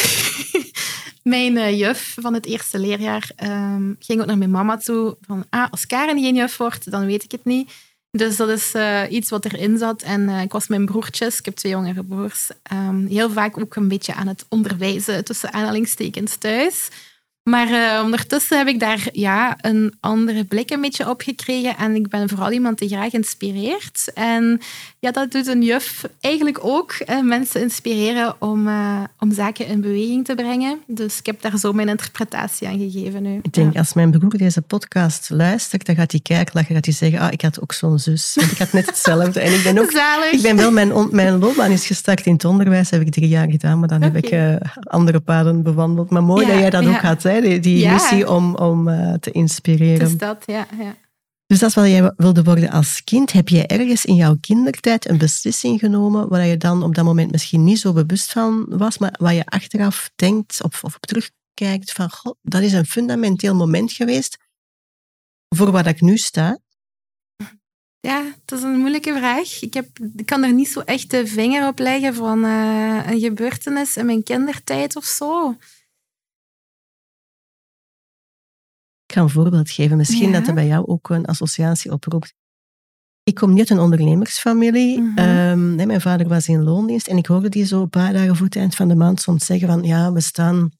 [1.23, 5.17] mijn eh, juf van het eerste leerjaar ehm, ging ook naar mijn mama toe.
[5.21, 7.71] Van, ah, als Karen geen juf wordt, dan weet ik het niet.
[8.11, 10.01] Dus dat is eh, iets wat erin zat.
[10.01, 13.87] En ik was mijn broertjes, ik heb twee jongere broers, ehm, heel vaak ook een
[13.87, 16.89] beetje aan het onderwijzen tussen aanhalingstekens thuis.
[17.43, 21.77] Maar eh, ondertussen heb ik daar ja, een andere blik een beetje op gekregen.
[21.77, 24.11] En ik ben vooral iemand die graag inspireert.
[24.13, 24.61] En
[24.99, 26.93] ja, dat doet een juf eigenlijk ook.
[27.23, 30.77] mensen inspireren om, eh, om zaken in beweging te brengen.
[30.87, 33.39] Dus ik heb daar zo mijn interpretatie aan gegeven nu.
[33.41, 33.79] Ik denk, Ja.
[33.79, 37.31] als mijn broer deze podcast luistert, dan gaat hij kijken, dan gaat hij zeggen, ah,
[37.31, 38.31] ik had ook zo'n zus.
[38.35, 39.39] Want ik had net hetzelfde.
[39.39, 40.31] En ik ben ook Zalig.
[40.31, 43.27] Ik ben wel, mijn, on- mijn loopbaan is gestart in het onderwijs, heb ik drie
[43.27, 46.09] jaar gedaan, maar dan heb ik eh, andere paden bewandeld.
[46.09, 46.89] Maar mooi Ja, dat jij dat ja.
[46.89, 47.93] ook had, hè, die, die Ja.
[47.93, 49.99] missie om, om eh, te inspireren.
[49.99, 50.67] Dus dat, ja.
[50.79, 50.95] ja.
[51.45, 53.31] Dus dat is wat jij wilde worden als kind.
[53.31, 57.31] Heb jij ergens in jouw kindertijd een beslissing genomen waar je dan op dat moment
[57.31, 61.91] misschien niet zo bewust van was, maar waar je achteraf denkt of, of op terugkijkt
[61.91, 64.37] van, god, dat is een fundamenteel moment geweest
[65.55, 66.59] voor wat ik nu sta?
[67.99, 69.61] Ja, dat is een moeilijke vraag.
[69.61, 73.19] Ik, heb, ik kan er niet zo echt de vinger op leggen van eh, een
[73.19, 75.57] gebeurtenis in mijn kindertijd of zo.
[79.13, 79.97] Ga een voorbeeld geven.
[79.97, 80.39] Misschien Ja.
[80.39, 82.33] dat er bij jou ook een associatie oproept.
[83.23, 85.01] Ik kom niet uit een ondernemersfamilie.
[85.01, 85.17] Mhm.
[85.17, 88.35] Ehm, nee, mijn vader was in loondienst en ik hoorde die zo een paar dagen
[88.35, 90.71] voor het eind van de maand soms zeggen van ja, we staan,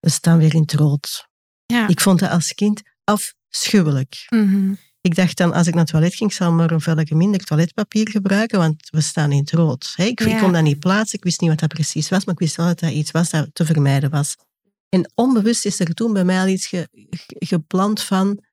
[0.00, 1.28] we staan weer in het rood.
[1.66, 1.88] Ja.
[1.88, 4.26] Ik vond dat als kind afschuwelijk.
[4.28, 4.72] Mhm.
[5.00, 7.44] Ik dacht dan, als ik naar het toilet ging, zal ik maar een velge minder
[7.44, 9.94] toiletpapier gebruiken, want we staan in het rood.
[9.96, 10.40] Ik, ik Ja.
[10.40, 12.66] kon dat niet plaatsen, ik wist niet wat dat precies was, maar ik wist wel
[12.66, 14.36] dat dat iets was dat te vermijden was.
[14.94, 16.88] En onbewust is er toen bij mij al iets ge-
[17.94, 18.44] van,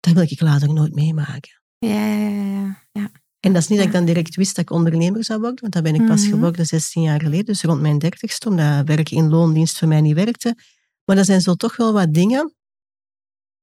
[0.00, 1.60] dat wil ik later nooit meemaken.
[1.78, 3.10] Ja, ja, ja, ja.
[3.40, 5.72] En dat is niet dat ik dan direct wist dat ik ondernemer zou worden, want
[5.72, 6.30] dat ben ik pas Mhm.
[6.30, 10.14] geworden 16 jaar geleden, dus rond mijn dertigste, omdat werken in loondienst voor mij niet
[10.14, 10.56] werkte.
[11.04, 12.54] Maar dat zijn zo toch wel wat dingen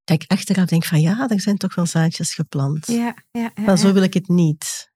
[0.03, 2.87] dat ik achteraf denk van ja, er zijn toch wel zaadjes geplant.
[2.87, 4.91] ja, ja, ja, Maar zo wil ik het niet.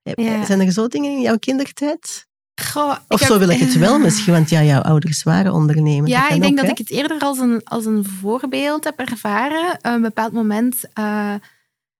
[0.46, 2.26] Zijn er zo dingen in jouw kindertijd?
[2.60, 6.10] Goh, Of zo heb- wil ik het wel misschien, want ja, jouw ouders waren ondernemers.
[6.10, 9.72] Ja, ik denk ook, dat ik het eerder als een, als een voorbeeld heb ervaren.
[9.72, 11.34] Op een bepaald moment eh,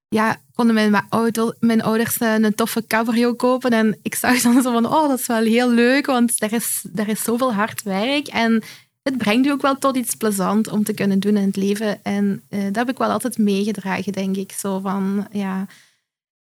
[0.08, 3.70] ja, konden mijn, auto, mijn ouders eh, een toffe cabrio kopen.
[3.70, 6.84] En ik zag dan zo van, oh, dat is wel heel leuk, want daar is,
[6.92, 8.26] daar is zoveel hard werk.
[8.26, 8.62] En
[9.02, 12.04] het brengt je ook wel tot iets plezant om te kunnen doen in het leven.
[12.04, 14.52] En eh, dat heb ik wel altijd meegedragen, denk ik.
[14.52, 15.66] Zo van, ja...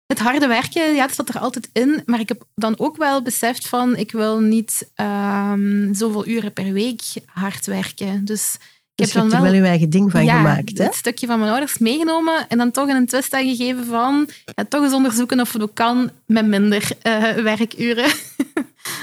[0.08, 2.02] Het harde werken, ja, het zat er altijd in.
[2.06, 6.74] Maar ik heb dan ook wel beseft van, ik wil niet ehm, zoveel uren per
[6.74, 8.26] week hard werken.
[8.26, 8.60] Dus ik
[8.96, 10.78] Dus heb je dan hebt er wel, wel je eigen ding van ja, gemaakt.
[10.78, 10.84] Hè?
[10.84, 14.66] het stukje van mijn ouders meegenomen en dan toch in een twist aangegeven van, ja,
[14.70, 18.10] toch eens onderzoeken of het ook kan met minder eh, werkuren.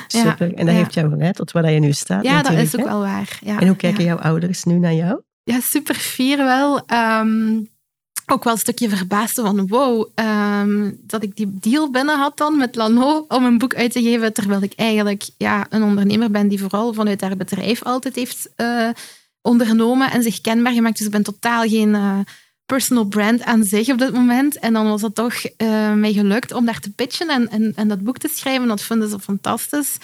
[0.09, 0.55] Ja, Super.
[0.55, 0.81] En dat ja.
[0.81, 2.25] heeft jou geleid tot waar je nu staat.
[2.25, 2.89] ja, dat is ook hè?
[2.89, 3.39] wel waar.
[3.45, 4.09] Ja, En hoe kijken ja.
[4.09, 5.21] jouw ouders nu naar jou?
[5.43, 6.87] Ja, super fier wel.
[6.87, 7.61] Ehm,
[8.27, 12.57] ook wel een stukje verbaasd van wow, ehm, dat ik die deal binnen had dan
[12.57, 16.49] met Lano om een boek uit te geven, terwijl ik eigenlijk ja, een ondernemer ben
[16.49, 18.89] die vooral vanuit haar bedrijf altijd heeft eh,
[19.43, 20.97] ondernomen en zich kenbaar gemaakt.
[20.97, 22.19] Dus ik ben totaal geen eh,
[22.67, 24.59] personal brand aan zich op dit moment.
[24.59, 27.89] En dan was het toch eh, mij gelukt om daar te pitchen en, en, en
[27.89, 28.69] dat boek te schrijven.
[28.69, 29.97] Dat vonden ze fantastisch.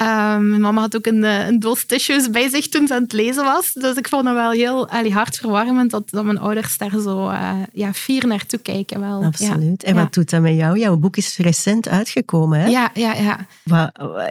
[0.00, 3.02] Ehm, mijn mama had ook een, eh, een doos tissues bij zich toen ze aan
[3.02, 3.72] het lezen was.
[3.72, 7.50] Dus ik vond het wel heel allee, hartverwarmend dat, dat mijn ouders daar zo eh,
[7.72, 9.00] ja, fier naartoe kijken.
[9.00, 9.24] Wel.
[9.24, 9.82] Absoluut.
[9.84, 10.00] En Ja.
[10.02, 10.78] wat doet dat met jou?
[10.78, 12.60] Jouw boek is recent uitgekomen.
[12.60, 12.66] Hè?
[12.66, 13.38] Ja, ja, ja.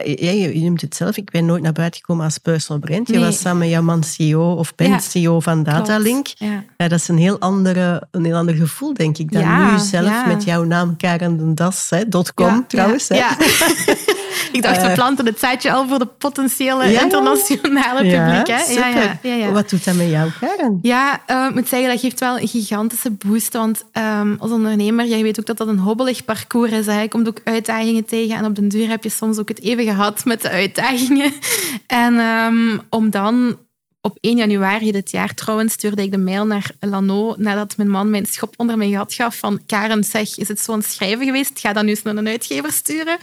[0.04, 3.06] je, je noemt het zelf, ik ben nooit naar buiten gekomen als personal brand.
[3.08, 3.24] Je Nee.
[3.24, 5.02] was samen met jouw man CEO of bent.
[5.02, 6.26] CEO van Datalink.
[6.36, 6.64] Ja.
[6.76, 10.44] Dat is een heel, andere, een heel ander gevoel, denk ik, dan nu zelf met
[10.44, 12.02] jouw naam Karen Das, hè,
[12.34, 13.08] .com Ja, trouwens.
[13.08, 13.20] Hè.
[14.52, 14.94] ik dacht, we Eh.
[14.94, 18.46] planten het zaadje al voor de potentiële Ja, internationale Ja, publiek.
[18.58, 18.64] Hè?
[18.64, 18.88] super.
[18.88, 19.50] Ja, ja, ja, ja.
[19.50, 20.78] Wat doet dat met jou, Karen?
[20.82, 23.52] Ja, eh, ik moet zeggen, dat geeft wel een gigantische boost.
[23.52, 26.86] Want ehm, als ondernemer, jij weet ook dat dat een hobbelig parcours is.
[26.86, 27.00] Hè.
[27.00, 28.36] Je komt ook uitdagingen tegen.
[28.36, 31.32] En op den duur heb je soms ook het even gehad met de uitdagingen.
[31.86, 33.56] En ehm, om dan
[34.00, 38.10] op 1 januari dit jaar trouwens stuurde ik de mail naar Lano nadat mijn man
[38.10, 41.58] mijn schop onder mijn gat gaf van Karen, zeg, is het zo'n schrijven geweest?
[41.58, 43.18] Ga dat nu eens naar een uitgever sturen.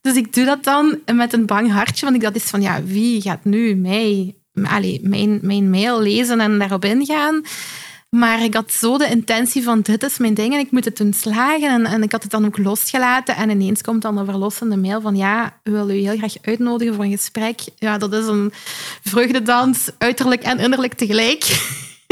[0.00, 2.82] Dus ik doe dat dan met een bang hartje, want ik dacht is van, ja,
[2.84, 7.42] wie gaat nu mij, mijn, mijn mail lezen en daarop ingaan?
[8.16, 10.96] Maar ik had zo de intentie van dit is mijn ding en ik moet het
[10.96, 11.70] doen slagen.
[11.70, 13.36] En, en ik had het dan ook losgelaten.
[13.36, 16.94] En ineens komt dan een verlossende mail van ja, we willen u heel graag uitnodigen
[16.94, 17.60] voor een gesprek.
[17.78, 18.52] Ja, dat is een
[19.02, 21.44] vreugdedans, uiterlijk en innerlijk tegelijk.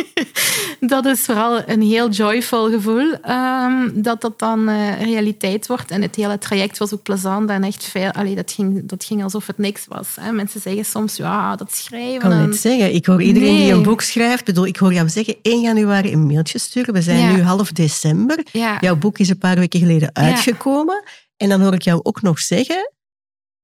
[0.81, 5.91] dat is vooral een heel joyful gevoel ehm, dat dat dan eh, realiteit wordt.
[5.91, 8.11] En het hele traject was ook plezant en echt veel.
[8.11, 10.09] Allee, dat, ging, dat ging alsof het niks was.
[10.21, 10.33] Hè.
[10.33, 12.19] Mensen zeggen soms, ja, dat Ik schrijven.
[12.21, 12.95] kan en- het zeggen.
[12.95, 16.27] Ik hoor iedereen die een boek schrijft, bedoel, ik hoor jou zeggen 1 januari een
[16.27, 16.95] mailtje sturen.
[16.95, 17.33] We zijn Ja.
[17.37, 18.39] nu half december.
[18.53, 18.77] ja.
[18.81, 20.23] Jouw boek is een paar weken geleden Ja.
[20.23, 21.03] uitgekomen.
[21.37, 22.91] En dan hoor ik jou ook nog zeggen...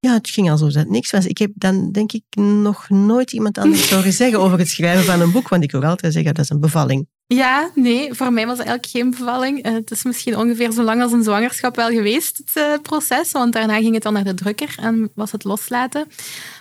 [0.07, 1.27] Ja, het ging alsof dat niks was.
[1.27, 5.21] Ik heb dan, denk ik, nog nooit iemand anders horen zeggen over het schrijven van
[5.21, 5.49] een boek.
[5.49, 7.07] Want ik hoor altijd zeggen, dat is een bevalling.
[7.27, 9.63] Ja, nee, voor mij was het eigenlijk geen bevalling.
[9.63, 13.33] Eh, het is misschien ongeveer zo lang als een zwangerschap wel geweest, het eh, proces.
[13.33, 16.07] Want daarna ging het dan naar de drukker en was het loslaten.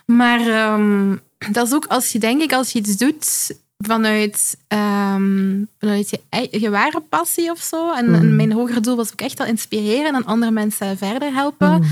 [0.06, 1.16] Maar ehm,
[1.52, 6.20] dat is ook als je, denk ik, als je iets doet vanuit, ehm, vanuit je,
[6.60, 7.92] je ware passie of zo.
[7.94, 8.36] En, en Mm.
[8.36, 11.74] mijn hoger doel was ook echt wel inspireren en andere mensen verder helpen.
[11.74, 11.84] Mm.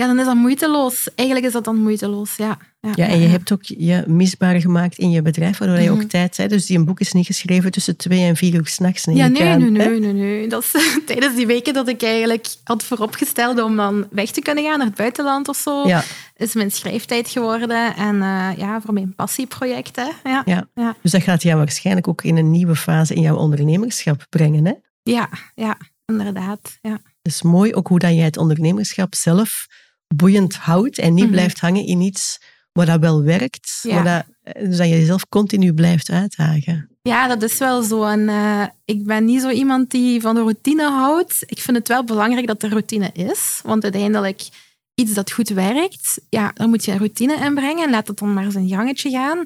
[0.00, 1.08] Ja, dan is dat moeiteloos.
[1.14, 2.58] Eigenlijk is dat dan moeiteloos, ja.
[2.94, 6.06] Ja, en je hebt ook je misbaar gemaakt in je bedrijf, waardoor je ook Mhm.
[6.06, 6.50] tijd hebt.
[6.50, 9.04] Dus die een boek is niet geschreven tussen twee en vier uur s'nachts.
[9.04, 10.46] Ja, nee, nee, nee, nee, nee.
[10.48, 10.72] Dat is
[11.06, 14.86] tijdens die weken dat ik eigenlijk had vooropgesteld om dan weg te kunnen gaan naar
[14.86, 16.02] het buitenland of zo, Ja,
[16.36, 17.96] is mijn schrijftijd geworden.
[17.96, 20.30] En eh, ja, voor mijn passieproject, hè.
[20.30, 20.68] Ja, ja.
[20.74, 24.66] ja, Dus dat gaat jou waarschijnlijk ook in een nieuwe fase in jouw ondernemerschap brengen.
[24.66, 24.72] Hè?
[25.02, 26.78] ja, ja, inderdaad.
[26.82, 26.98] Ja.
[27.22, 29.66] Het is mooi ook hoe dat jij het ondernemerschap zelf
[30.14, 31.32] boeiend houdt en niet Mhm.
[31.32, 32.38] blijft hangen in iets
[32.72, 34.02] wat dat wel werkt, Ja.
[34.02, 34.24] dat,
[34.64, 36.88] dus dat je jezelf continu blijft uitdagen.
[37.02, 38.04] Ja, dat is wel zo.
[38.04, 41.42] En uh, ik ben niet zo iemand die van de routine houdt.
[41.46, 43.60] Ik vind het wel belangrijk dat er routine is.
[43.64, 44.48] Want uiteindelijk,
[44.94, 47.90] iets dat goed werkt, ja, dan moet je een routine inbrengen.
[47.90, 49.44] Laat het dan maar zijn gangetje gaan.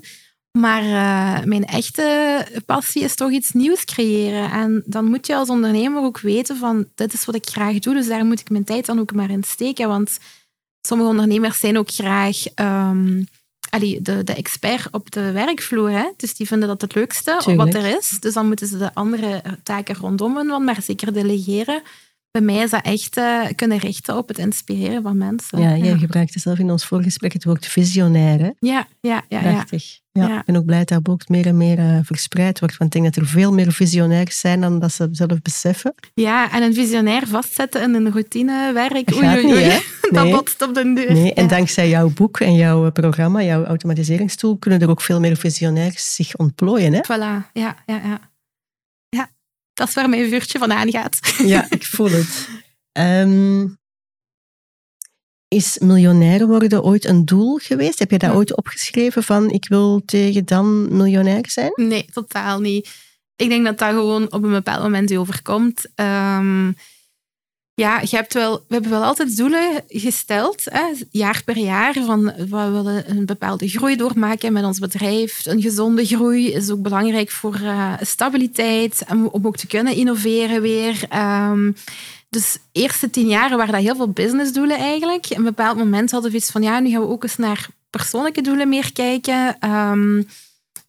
[0.58, 4.50] Maar uh, mijn echte passie is toch iets nieuws creëren.
[4.50, 7.94] En dan moet je als ondernemer ook weten van, dit is wat ik graag doe.
[7.94, 9.88] Dus daar moet ik mijn tijd dan ook maar in steken.
[9.88, 10.18] Want
[10.86, 12.36] sommige ondernemers zijn ook graag...
[12.60, 13.26] Um,
[13.70, 15.90] allee, de, de expert op de werkvloer.
[15.90, 16.10] Hè?
[16.16, 17.72] Dus die vinden dat het leukste Tuurlijk.
[17.72, 18.16] wat er is.
[18.20, 21.82] Dus dan moeten ze de andere taken rondom doen, maar zeker delegeren.
[22.30, 25.60] Bij mij is dat echt uh, kunnen richten op het inspireren van mensen.
[25.60, 25.96] Ja, jij ja.
[25.96, 28.38] gebruikte zelf in ons voorgesprek het woord visionair.
[28.38, 28.50] Hè?
[28.58, 29.40] Ja, ja, ja.
[29.40, 29.92] Prachtig.
[29.92, 30.03] Ja.
[30.22, 30.38] Ja.
[30.38, 32.76] Ik ben ook blij dat dat ook meer en meer uh, verspreid wordt.
[32.76, 35.94] Want ik denk dat er veel meer visionairs zijn dan dat ze zelf beseffen.
[36.14, 39.06] Ja, en een visionair vastzetten in een routinewerk.
[39.06, 41.12] Dat oei, oei, dat botst op de deur.
[41.12, 45.36] Nee, en dankzij jouw boek en jouw programma, jouw automatiseringstool, kunnen er ook veel meer
[45.36, 46.92] visionairs zich ontplooien.
[46.92, 47.00] Hè?
[47.04, 48.20] Voilà, ja, ja, ja.
[49.08, 49.30] Ja,
[49.72, 51.34] dat is waar mijn vuurtje van aangaat.
[51.44, 52.48] Ja, ik voel het.
[52.92, 53.78] Um,
[55.54, 57.98] is miljonair worden ooit een doel geweest?
[57.98, 61.72] Heb je daar ooit opgeschreven van ik wil tegen dan miljonair zijn?
[61.74, 62.90] Nee, totaal niet.
[63.36, 65.86] Ik denk dat dat gewoon op een bepaald moment overkomt.
[65.96, 66.76] Um,
[67.74, 72.24] ja, je hebt wel, we hebben wel altijd doelen gesteld, hè, jaar per jaar, van
[72.24, 75.46] we willen een bepaalde groei doormaken met ons bedrijf.
[75.46, 81.06] Een gezonde groei is ook belangrijk voor uh, stabiliteit, om ook te kunnen innoveren weer.
[81.50, 81.76] Um,
[82.34, 85.26] dus de eerste tien jaar waren dat heel veel businessdoelen eigenlijk.
[85.30, 87.68] Op een bepaald moment hadden we iets van, ja, nu gaan we ook eens naar
[87.90, 89.70] persoonlijke doelen meer kijken.
[89.70, 90.26] Um,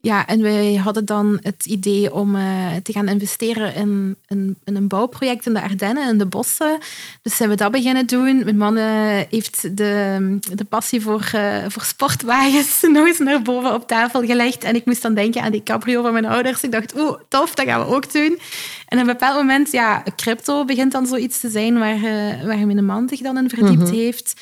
[0.05, 4.75] ja, en wij hadden dan het idee om uh, te gaan investeren in, in, in,
[4.75, 6.77] een bouwproject in de Ardennen, in de bossen.
[7.21, 8.43] Dus zijn we dat beginnen doen.
[8.43, 8.83] Mijn man uh,
[9.29, 14.63] heeft de, de passie voor, uh, voor sportwagens nog eens naar boven op tafel gelegd.
[14.63, 16.63] En ik moest dan denken aan die cabrio van mijn ouders.
[16.63, 18.39] Ik dacht, oeh, tof, dat gaan we ook doen.
[18.87, 21.99] En op een bepaald moment, ja, crypto begint dan zoiets te zijn waar,
[22.45, 23.93] waar mijn man zich dan in verdiept mm -hmm.
[23.93, 24.33] heeft.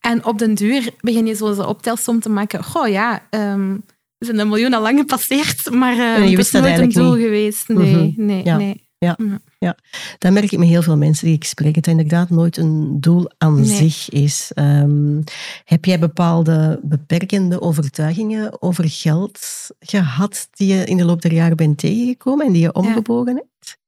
[0.00, 2.64] En op den duur begin je zo een optelsom te maken.
[2.64, 3.22] Goh, ja...
[3.30, 3.84] Um,
[4.22, 7.24] we zijn een miljoen al lang gepasseerd, maar uh, het is nooit een doel niet.
[7.24, 7.68] geweest.
[7.68, 8.26] Nee, mm -hmm.
[8.26, 8.56] nee, ja.
[8.56, 8.90] nee.
[8.98, 9.16] Ja,
[9.58, 9.76] ja,
[10.18, 11.74] dat merk ik met heel veel mensen die ik spreek.
[11.74, 13.64] Het inderdaad nooit een doel aan nee.
[13.64, 14.50] zich is.
[14.54, 15.22] Um,
[15.64, 19.40] heb jij bepaalde beperkende overtuigingen over geld
[19.78, 23.38] gehad die je in de loop der jaren bent tegengekomen en die je omgebogen ja.
[23.38, 23.78] hebt?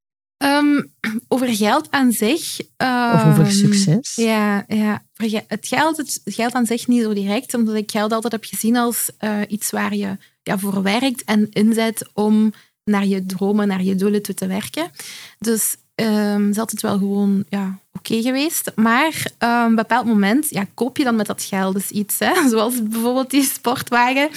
[0.44, 0.92] Um,
[1.28, 2.60] over geld aan zich.
[2.76, 4.14] Um, of over succes?
[4.14, 5.02] Ja, ja.
[5.46, 8.76] Het, geld, het geld aan zich niet zo direct, omdat ik geld altijd heb gezien
[8.76, 12.52] als uh, iets waar je ja, voor werkt en inzet om
[12.84, 14.90] naar je dromen, naar je doelen toe te werken.
[15.38, 18.72] Dus um, is altijd wel gewoon ja, oké okay geweest.
[18.74, 22.18] Maar op um, een bepaald moment ja, koop je dan met dat geld dus iets.
[22.18, 22.32] Hè?
[22.50, 24.22] Zoals bijvoorbeeld die sportwagen.
[24.22, 24.28] Um,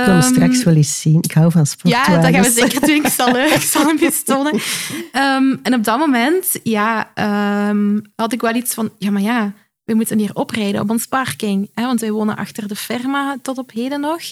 [0.00, 1.18] ik wil hem straks wel eens zien.
[1.22, 2.14] Ik hou van sportwagens.
[2.14, 3.04] Ja, dat gaan we zeker doen.
[3.04, 4.60] Ik zal, ik zal hem eens tonen.
[5.62, 7.12] En op dat moment ja,
[8.16, 8.90] had ik wel iets van...
[8.98, 9.52] Ja, maar ja,
[9.84, 11.70] we moeten hier oprijden op ons parking.
[11.74, 11.84] Hè?
[11.84, 14.22] Want wij wonen achter de firma tot op heden nog.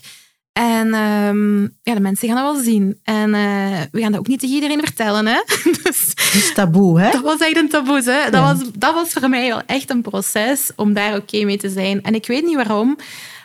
[0.60, 3.00] En um, ja, de mensen gaan dat wel zien.
[3.04, 5.26] En uh, we gaan dat ook niet tegen iedereen vertellen.
[5.26, 5.40] Hè?
[5.82, 7.10] dus, dat is taboe, hè?
[7.10, 8.02] Dat was echt een taboe.
[8.02, 8.30] Hè?
[8.30, 11.56] Dat, was, dat was voor mij wel echt een proces om daar oké okay mee
[11.56, 12.02] te zijn.
[12.02, 12.96] En ik weet niet waarom.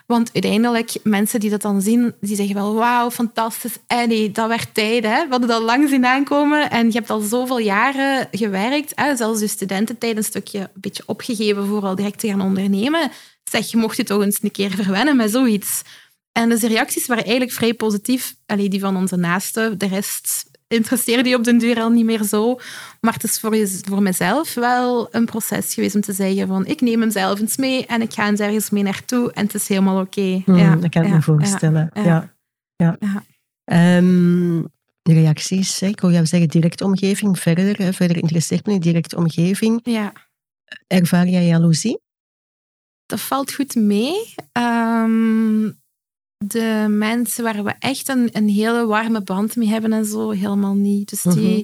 [0.05, 3.77] Want uiteindelijk, mensen die dat dan zien, die zeggen wel, wauw, fantastisch.
[3.87, 5.03] Eddie, dat werd tijd.
[5.03, 5.23] Hè?
[5.23, 6.69] We hadden dat lang zien aankomen.
[6.69, 8.91] En je hebt al zoveel jaren gewerkt.
[8.95, 9.15] Hè?
[9.15, 13.11] Zelfs je studententijd een stukje een beetje opgegeven voor al direct te gaan ondernemen.
[13.43, 15.81] Zeg, je mocht je toch eens een keer verwennen met zoiets.
[16.37, 18.35] En dus de reacties waren eigenlijk vrij positief.
[18.45, 19.77] Allee, die van onze naasten.
[19.77, 22.59] De rest interesseerde die op den duur al niet meer zo.
[23.01, 26.81] Maar het is voor, voor mezelf wel een proces geweest om te zeggen van ik
[26.81, 29.67] neem hem zelf eens mee en ik ga eens ergens mee naartoe en het is
[29.67, 30.19] helemaal oké.
[30.19, 30.43] Okay.
[30.45, 31.89] Mm, ja, dat kan ik ja, me voorstellen.
[31.93, 32.33] Ja.
[32.75, 32.97] ja.
[32.99, 33.23] ja.
[33.97, 34.61] Um,
[35.01, 39.79] de reacties, ik wil jou zeggen directe omgeving, verder, verder interesseert me directe omgeving.
[39.83, 40.13] Ja.
[40.87, 41.99] Ervaar jij jaloezie?
[43.05, 44.33] Dat valt goed mee.
[44.53, 45.83] Um,
[46.37, 50.73] de mensen waar we echt een, een hele warme band mee hebben en zo, helemaal
[50.73, 51.09] niet.
[51.09, 51.63] Dus die, mm -hmm.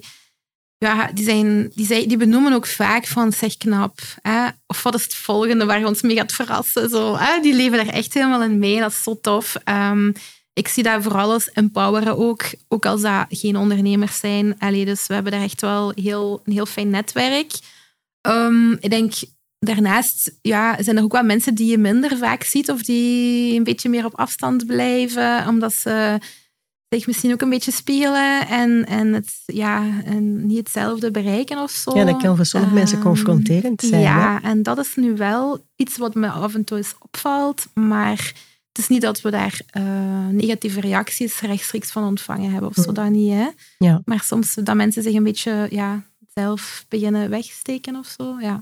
[0.78, 4.00] ja, die, zijn, die, zijn, die benoemen ook vaak van zeg knap.
[4.22, 4.48] Hè?
[4.68, 6.90] Of wat is het volgende waar je ons mee gaat verrassen?
[6.90, 7.42] Zo, hè?
[7.42, 8.80] Die leven er echt helemaal in mee.
[8.80, 9.56] Dat is zo tof.
[9.66, 10.14] Um,
[10.54, 14.60] ik zie dat vooral als empoweren ook, ook als dat geen ondernemers zijn.
[14.60, 17.52] Allee, dus we hebben daar echt wel heel, een heel fijn netwerk.
[18.28, 19.14] Um, ik denk
[19.66, 23.64] daarnaast ja, zijn er ook wel mensen die je minder vaak ziet of die een
[23.64, 26.18] beetje meer op afstand blijven, omdat ze
[26.90, 31.72] zich misschien ook een beetje spelen en, en, het, ja, en niet hetzelfde bereiken of
[31.72, 31.98] zo.
[31.98, 34.02] Ja, dat kan voor sommige um, mensen confronterend zijn.
[34.02, 34.50] Ja, hè?
[34.50, 38.34] en dat is nu wel iets wat me af en toe eens opvalt, maar
[38.68, 42.88] het is niet dat we daar eh, negatieve reacties rechtstreeks van ontvangen hebben of zo,
[42.88, 42.94] Mm.
[42.94, 43.34] dat niet.
[43.34, 43.48] Hè?
[43.78, 44.02] Ja.
[44.06, 48.40] Maar soms dat mensen zich een beetje ja, zelf beginnen wegsteken of zo.
[48.40, 48.62] Ja.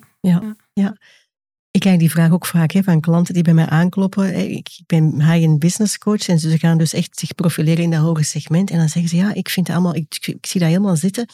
[1.71, 4.49] Ik krijg die vraag ook vaak hè, van klanten die bij mij aankloppen.
[4.51, 8.23] Ik ben high-end business coach en ze gaan dus echt zich profileren in dat hoge
[8.23, 8.69] segment.
[8.69, 11.25] En dan zeggen ze, ja, ik, vind het allemaal, ik, ik zie dat helemaal zitten,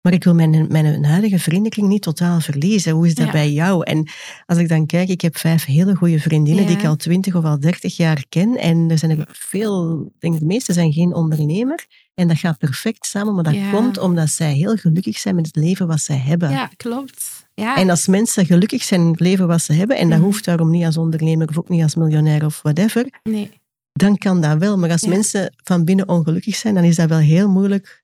[0.00, 2.92] maar ik wil mijn, mijn huidige vriendenkring niet totaal verliezen.
[2.92, 3.32] Hoe is dat Ja.
[3.32, 3.84] bij jou?
[3.84, 4.08] En
[4.46, 6.88] als ik dan kijk, ik heb vijf hele goede vriendinnen die ik Ja.
[6.88, 8.56] al twintig of al dertig jaar ken.
[8.56, 11.86] En er zijn er veel, ik denk de meeste zijn geen ondernemer.
[12.14, 13.70] En dat gaat perfect samen, maar dat Ja.
[13.70, 16.50] komt omdat zij heel gelukkig zijn met het leven wat zij hebben.
[16.50, 17.41] ja, klopt.
[17.54, 17.76] Ja.
[17.76, 20.26] En als mensen gelukkig zijn in het leven wat ze hebben, en dat Mhm.
[20.26, 23.50] hoeft daarom niet als ondernemer of ook niet als miljonair of whatever, nee.
[23.92, 24.78] dan kan dat wel.
[24.78, 25.08] Maar als Ja.
[25.08, 28.02] mensen van binnen ongelukkig zijn, dan is dat wel heel moeilijk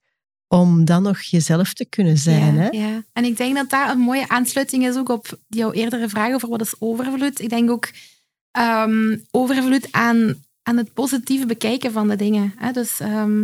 [0.48, 2.54] om dan nog jezelf te kunnen zijn.
[2.54, 2.68] ja, hè?
[2.68, 3.02] ja.
[3.12, 6.48] En ik denk dat daar een mooie aansluiting is ook op jouw eerdere vraag over
[6.48, 7.40] wat is overvloed.
[7.40, 7.88] Ik denk ook
[8.50, 12.52] ehm, overvloed aan, aan het positieve bekijken van de dingen.
[12.56, 12.72] Hè?
[12.72, 13.42] Dus ehm,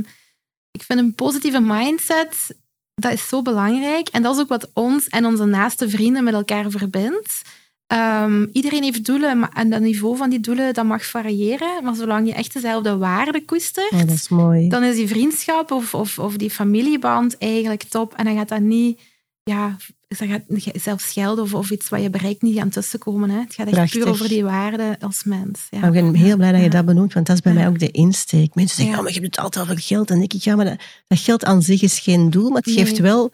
[0.71, 2.57] ik vind een positieve mindset,
[2.95, 4.09] dat is zo belangrijk.
[4.09, 7.43] En dat is ook wat ons en onze naaste vrienden met elkaar verbindt.
[7.87, 11.85] Ehm, iedereen heeft doelen, maar en het niveau van die doelen dat mag variëren.
[11.85, 14.69] Maar zolang je echt dezelfde waarden koestert, Ja, dat is mooi.
[14.69, 18.15] dan is die vriendschap of, of, of die familieband eigenlijk top.
[18.15, 19.01] En dan gaat dat niet,
[19.43, 19.77] ja,
[20.09, 20.43] dan gaat
[20.83, 23.31] zelfs geld of, of iets wat je bereikt niet aan tussenkomen.
[23.31, 23.39] Hè.
[23.41, 24.01] Het gaat echt Prachtig.
[24.01, 25.67] puur over die waarden als mens.
[25.71, 25.79] Ja.
[25.79, 27.59] Maar ik ben heel blij dat je dat benoemt, want dat is bij Ja.
[27.59, 28.55] mij ook de insteek.
[28.55, 28.99] Mensen zeggen, Ja.
[28.99, 30.11] oh, maar je hebt het altijd over geld.
[30.11, 32.75] En ik denk, ja, maar dat, dat geld aan zich is geen doel, maar het
[32.75, 32.85] Nee.
[32.85, 33.33] geeft wel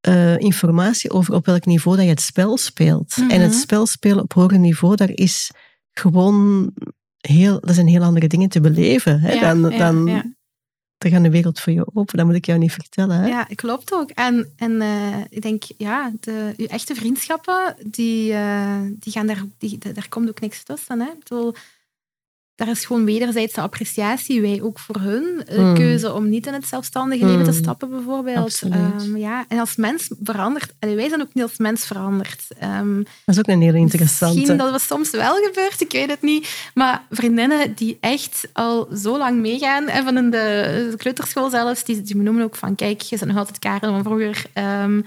[0.00, 3.16] eh, informatie over op welk niveau dat je het spel speelt.
[3.16, 3.30] Mhm.
[3.30, 5.50] En het spel spelen op hoger niveau, daar is
[5.90, 6.70] gewoon
[7.18, 9.20] heel, dat zijn heel andere dingen te beleven.
[9.20, 9.40] Hè?
[9.40, 10.34] Dan, dan,
[11.00, 12.16] dan gaat de wereld voor je open.
[12.16, 13.16] Dat moet ik jou niet vertellen.
[13.16, 13.26] Hè?
[13.28, 14.10] Ja, klopt ook.
[14.10, 19.44] En, en eh, ik denk, ja, de, uw echte vriendschappen, die, eh, die gaan daar,
[19.58, 21.00] die, daar komt ook niks tussen.
[21.00, 21.06] Hè?
[21.06, 21.54] Ik
[22.60, 24.40] daar is gewoon wederzijdse appreciatie.
[24.40, 25.42] Wij ook voor hun.
[25.46, 25.74] De Mm.
[25.74, 27.56] keuze om niet in het zelfstandige leven te Mm.
[27.56, 28.62] stappen, bijvoorbeeld.
[28.70, 29.44] Ehm, ja.
[29.48, 32.42] En als mens verandert, en wij zijn ook niet als mens veranderd.
[32.58, 34.34] Ehm, Dat is ook een hele interessante.
[34.34, 36.70] Misschien dat het soms wel gebeurt, ik weet het niet.
[36.74, 42.02] Maar vriendinnen die echt al zo lang meegaan, en van in de kleuterschool zelfs, die,
[42.02, 44.44] die noemen ook van, kijk, je bent nog altijd Karen van vroeger.
[44.52, 45.00] Ehm,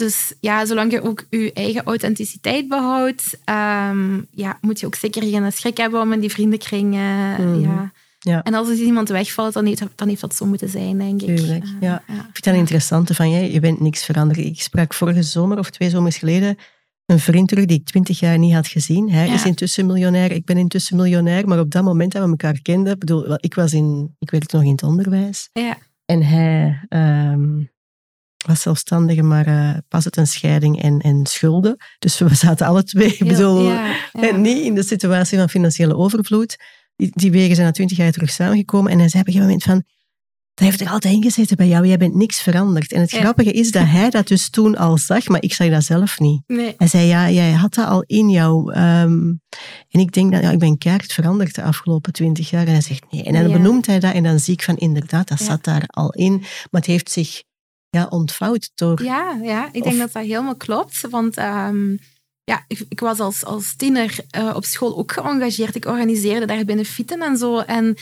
[0.00, 5.22] dus ja, zolang je ook je eigen authenticiteit behoudt, ehm, ja, moet je ook zeker
[5.22, 6.94] geen schrik hebben om in die vriendenkring...
[6.94, 7.60] eh, Mhm.
[7.60, 7.92] ja.
[8.22, 8.42] Ja.
[8.42, 11.36] En als er iemand wegvalt, dan heeft, dan heeft dat zo moeten zijn, denk ik.
[11.36, 12.02] Tuurlijk, Eh, ja.
[12.08, 13.50] Ik vind dat een interessante van jij.
[13.52, 14.38] Je bent niks veranderd.
[14.38, 16.56] Ik sprak vorige zomer of twee zomers geleden
[17.06, 19.10] een vriend terug die ik twintig jaar niet had gezien.
[19.10, 19.34] Hij Ja.
[19.34, 21.48] is intussen miljonair, ik ben intussen miljonair.
[21.48, 24.56] Maar op dat moment dat we elkaar kenden, bedoel, wel, ik, was in, ik werkte
[24.56, 25.48] nog in het onderwijs.
[25.52, 25.76] Ja.
[26.04, 27.62] En hij ehm,
[28.46, 31.76] was zelfstandige, maar eh, pas het een scheiding en, en schulden.
[31.98, 34.28] Dus we zaten alle twee, Heel- bedoel, ja, ja.
[34.28, 36.56] en niet in de situatie van financiële overvloed.
[36.96, 38.92] Die, die wegen zijn na twintig jaar terug samengekomen.
[38.92, 39.98] En hij zei op een gegeven moment van,
[40.54, 41.86] dat heeft er altijd in gezeten bij jou.
[41.86, 42.92] Jij bent niks veranderd.
[42.92, 43.20] En het Ja.
[43.20, 46.42] grappige is dat hij dat dus toen al zag, maar ik zag dat zelf niet.
[46.46, 46.74] Nee.
[46.76, 48.72] Hij zei, ja, jij had dat al in jou.
[48.72, 49.18] Ehm,
[49.88, 52.66] en ik denk dat, ja, ik ben keihard veranderd de afgelopen twintig jaar.
[52.66, 53.22] En hij zegt, nee.
[53.24, 53.52] En dan Ja.
[53.52, 56.38] benoemt hij dat en dan zie ik van, inderdaad, dat zat daar al in.
[56.38, 57.42] Maar het heeft zich
[57.90, 59.02] ja, ontvouwd door...
[59.02, 61.00] Ja, ja, ik denk Of- dat dat helemaal klopt.
[61.10, 61.90] Want ehm,
[62.44, 65.74] ja, ik, ik was als, als tiener eh, op school ook geëngageerd.
[65.74, 67.58] Ik organiseerde daar benefieten en zo.
[67.58, 67.96] En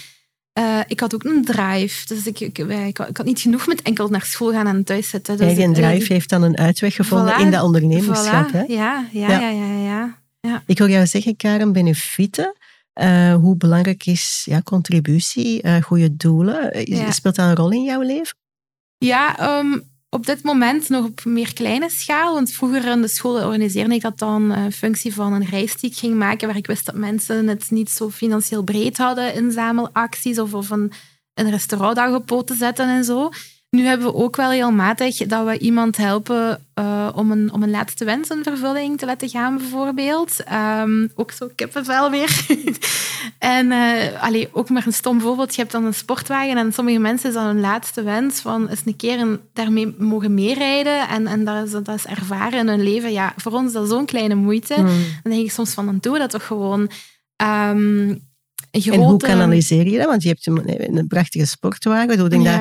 [0.53, 2.07] eh, ik had ook een drive.
[2.07, 5.09] Dus ik, ik, ik, ik had niet genoeg met enkel naar school gaan en thuis
[5.09, 5.37] zitten.
[5.37, 8.49] Dus Eigen drive heeft dan een uitweg gevonden Voilà, in dat ondernemerschap.
[8.49, 8.63] Voilà, Hè?
[8.63, 9.49] ja, ja, Ja.
[9.49, 10.63] ja, ja, ja.
[10.67, 12.57] Ik hoor jou zeggen, Karen, benefieten.
[12.93, 16.73] Eh, hoe belangrijk is ja, contributie, eh goede doelen?
[16.73, 17.11] Eh.
[17.11, 18.37] Speelt dat een rol in jouw leven?
[18.99, 19.79] Ja, ehm,
[20.11, 22.35] op dit moment nog op meer kleine schaal.
[22.35, 25.91] Want vroeger in de school organiseerde ik dat dan een functie van een reis die
[25.91, 30.39] ik ging maken, waar ik wist dat mensen het niet zo financieel breed hadden, inzamelacties
[30.39, 30.93] of, of een,
[31.35, 33.31] een restaurantdag op poot te zetten en zo.
[33.71, 37.63] Nu hebben we ook wel heel matig dat we iemand helpen eh, om, een, om
[37.63, 40.43] een laatste wens in vervulling te laten gaan, bijvoorbeeld.
[40.45, 42.47] Ehm, ook zo kippenvel weer.
[43.39, 45.55] en eh, allee, ook maar een stom voorbeeld.
[45.55, 48.83] Je hebt dan een sportwagen en sommige mensen is dan hun laatste wens van eens
[48.85, 51.09] een keer een, daarmee mogen meerijden.
[51.09, 53.13] En, en dat, is, dat is ervaren in hun leven.
[53.13, 54.75] Ja, voor ons is dat zo'n kleine moeite.
[54.75, 54.87] Hmm.
[55.23, 56.91] Dan denk ik soms van, dan doe we dat toch gewoon.
[57.37, 58.09] Ehm,
[58.71, 60.07] een En hoe kanaliseer je dat?
[60.07, 62.25] Want je hebt een, een prachtige sportwagen.
[62.25, 62.61] Ik denk dat.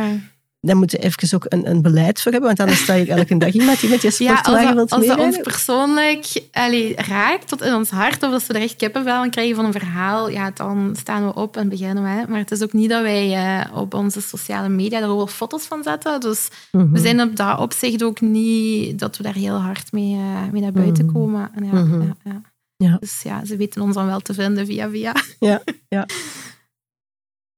[0.59, 2.49] Daar moet je even ook een, een beleid voor hebben.
[2.49, 4.91] Want anders sta je elke dag iemand die met je Ja, als sportwagen dat, wilt
[4.91, 8.75] als dat ons persoonlijk allee, raakt tot in ons hart, of als we er echt
[8.75, 12.25] kippenvel aan krijgen van een verhaal, ja, dan staan we op en beginnen we.
[12.31, 15.65] Maar het is ook niet dat wij eh, op onze sociale media er wel foto's
[15.65, 16.19] van zetten.
[16.19, 16.91] Dus Mhm.
[16.91, 20.61] we zijn op dat opzicht ook niet dat we daar heel hard mee, eh, mee
[20.61, 21.13] naar buiten Mhm.
[21.13, 21.49] komen.
[21.55, 22.01] En ja, Mhm.
[22.01, 22.41] ja, ja.
[22.77, 22.97] Ja.
[22.99, 25.13] Dus ja, ze weten ons dan wel te vinden via via.
[25.39, 26.05] Ja, ja.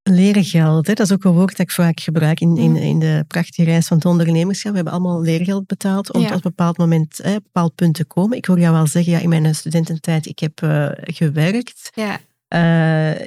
[0.09, 0.93] Leergeld, hè?
[0.93, 3.87] dat is ook een woord dat ik vaak gebruik in, in, in de prachtige reis
[3.87, 4.69] van het ondernemerschap.
[4.71, 6.25] We hebben allemaal leergeld betaald om Ja.
[6.27, 8.37] tot een bepaald moment, hè, een bepaald punt te komen.
[8.37, 11.89] Ik hoor jou wel zeggen, ja, in mijn studententijd, ik heb eh, gewerkt.
[11.93, 13.25] Ja, Eh,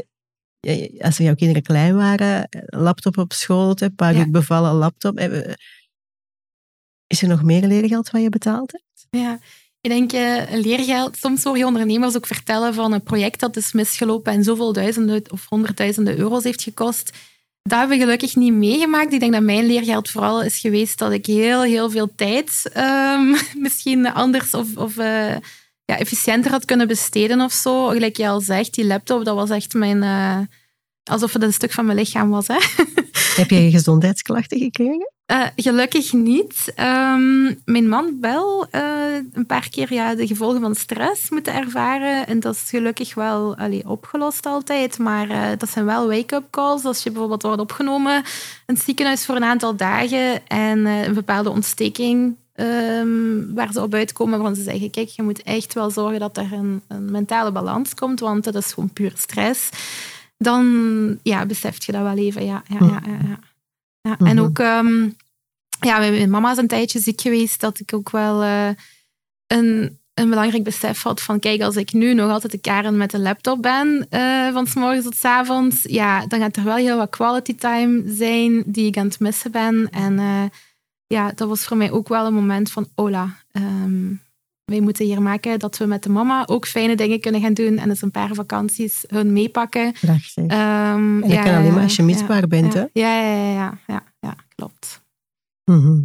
[0.98, 4.18] als jouw kinderen klein waren, laptop op school, hè, paar Ja.
[4.20, 5.18] uur bevallen, laptop.
[7.06, 9.06] Is er nog meer leergeld wat je betaald hebt?
[9.10, 9.38] ja.
[9.82, 11.16] Ik denk eh, leergeld.
[11.16, 15.22] Soms hoor je ondernemers ook vertellen van een project dat is misgelopen en zoveel duizenden
[15.30, 17.12] of honderdduizenden euro's heeft gekost.
[17.62, 19.12] Dat hebben we gelukkig niet meegemaakt.
[19.12, 23.34] Ik denk dat mijn leergeld vooral is geweest dat ik heel, heel veel tijd ehm,
[23.64, 25.36] misschien anders of, of eh,
[25.84, 27.86] ja, efficiënter had kunnen besteden of zo.
[27.86, 30.02] Gelijk je al zegt, die laptop, dat was echt mijn...
[30.02, 30.38] eh,
[31.04, 32.46] alsof het een stuk van mijn lichaam was.
[32.46, 32.58] Hè?
[33.40, 35.12] Heb je gezondheidsklachten gekregen?
[35.32, 36.72] Eh, gelukkig niet.
[36.74, 38.82] Ehm, mijn man wel eh,
[39.32, 42.26] een paar keer ja, de gevolgen van stress moeten ervaren.
[42.26, 44.98] En dat is gelukkig wel allee, opgelost altijd.
[44.98, 46.84] Maar eh, dat zijn wel wake-up calls.
[46.84, 48.16] Als je bijvoorbeeld wordt opgenomen
[48.66, 53.94] in het ziekenhuis voor een aantal dagen en een bepaalde ontsteking ehm, waar ze op
[53.94, 57.52] uitkomen, waarvan ze zeggen, kijk, je moet echt wel zorgen dat er een, een mentale
[57.52, 59.68] balans komt, want dat is gewoon puur stress.
[60.42, 62.44] Dan ja, beseft je dat wel even.
[62.44, 63.00] Ja, ja, ja,
[64.02, 64.38] ja, En Mhm.
[64.38, 65.08] ook, ehm,
[65.80, 68.68] ja, mijn mama is een tijdje ziek geweest, dat ik ook wel eh,
[69.46, 73.10] een, een belangrijk besef had van, kijk, als ik nu nog altijd de Karen met
[73.10, 76.76] de laptop ben, eh, van s morgens tot s avonds, ja, dan gaat er wel
[76.76, 79.88] heel wat quality time zijn die ik aan het missen ben.
[79.90, 80.44] En eh,
[81.06, 84.12] ja, dat was voor mij ook wel een moment van, hola, ehm,
[84.64, 87.78] wij moeten hier maken dat we met de mama ook fijne dingen kunnen gaan doen
[87.78, 89.92] en eens een paar vakanties hun meepakken.
[89.92, 90.46] Prachtig.
[90.46, 92.86] En dat kan alleen maar als je misbaar bent, ja, hè?
[92.92, 95.02] Ja, ja, ja, ja, ja, ja, klopt.
[95.64, 96.00] Mhm.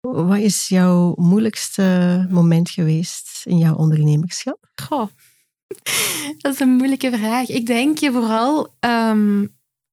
[0.00, 4.70] Wat is jouw moeilijkste moment geweest in jouw ondernemerschap?
[4.82, 5.08] Goh,
[6.38, 7.48] dat is een moeilijke vraag.
[7.48, 9.46] Ik denk je vooral, ehm,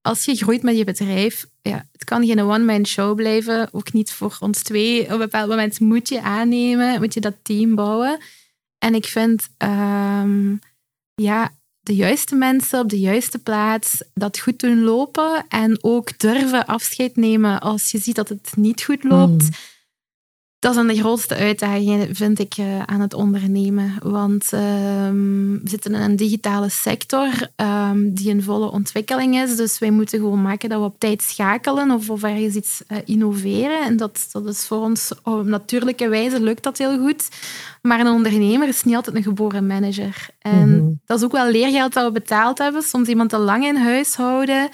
[0.07, 4.11] als je groeit met je bedrijf, ja, het kan geen one-man show blijven, ook niet
[4.11, 5.03] voor ons twee.
[5.03, 8.19] Op een bepaald moment moet je aannemen, moet je dat team bouwen.
[8.77, 10.55] En ik vind, ehm,
[11.15, 16.65] ja, de juiste mensen op de juiste plaats dat goed doen lopen en ook durven
[16.65, 19.43] afscheid nemen als je ziet dat het niet goed loopt.
[19.43, 19.49] Mm.
[20.59, 23.93] Dat zijn de grootste uitdagingen, vind ik, eh, aan het ondernemen.
[24.03, 29.55] Want ehm, we zitten in een digitale sector ehm, die in volle ontwikkeling is.
[29.55, 32.97] Dus wij moeten gewoon maken dat we op tijd schakelen of, of ergens iets eh,
[33.05, 33.81] innoveren.
[33.85, 37.27] En dat, dat is voor ons op natuurlijke wijze lukt dat heel goed.
[37.81, 40.27] Maar een ondernemer is niet altijd een geboren manager.
[40.39, 40.91] En Mhm.
[41.05, 42.81] dat is ook wel leergeld dat we betaald hebben.
[42.81, 44.69] Soms iemand te lang in huis houden,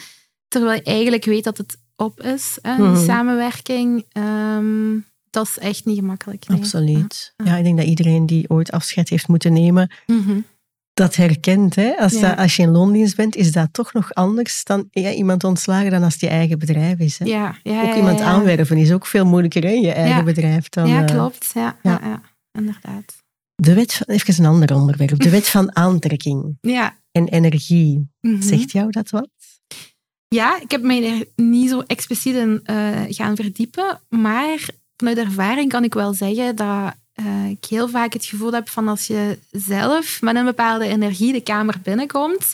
[0.48, 3.04] terwijl je eigenlijk weet dat het op is, hè, die Mhm.
[3.06, 4.06] samenwerking.
[4.12, 4.98] Ehm,
[5.34, 6.48] dat is echt niet gemakkelijk.
[6.48, 6.58] nee.
[6.58, 7.34] Absoluut.
[7.38, 7.46] Ja.
[7.46, 10.40] Ja, ik denk dat iedereen die ooit afscheid heeft moeten nemen, Mhm.
[10.94, 11.76] dat herkent.
[11.76, 11.98] Hè?
[11.98, 12.22] Als, Ja.
[12.30, 15.92] dat- als je in loondienst bent, is dat toch nog anders dan ja, iemand ontslagen
[15.92, 17.18] dan als het je eigen bedrijf is.
[17.20, 17.26] Hè?
[17.26, 20.88] Ja, ook iemand aanwerven is ook veel moeilijker in je eigen bedrijf dan.
[20.88, 21.52] Ja, eh, klopt.
[21.54, 22.00] Ja, ja.
[22.02, 22.08] ja.
[22.08, 22.22] ja,
[22.52, 23.22] inderdaad.
[23.56, 25.20] de wet van, even een ander onderwerp.
[25.20, 26.98] De wet van aantrekking Ja.
[27.12, 28.10] en energie.
[28.22, 28.42] mhm.
[28.42, 29.30] Zegt jou dat wat?
[30.28, 34.66] Ja, ik heb mij er niet zo expliciet in eh, gaan verdiepen, maar
[34.98, 38.88] vanuit ervaring kan ik wel zeggen dat eh, ik heel vaak het gevoel heb van
[38.88, 42.54] als je zelf met een bepaalde energie de kamer binnenkomt,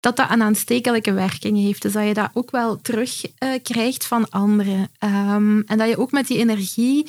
[0.00, 1.82] dat dat een aanstekelijke werking heeft.
[1.82, 4.90] Dus dat je dat ook wel terugkrijgt krijgt van anderen.
[4.98, 7.06] Ehm, en dat je ook met die energie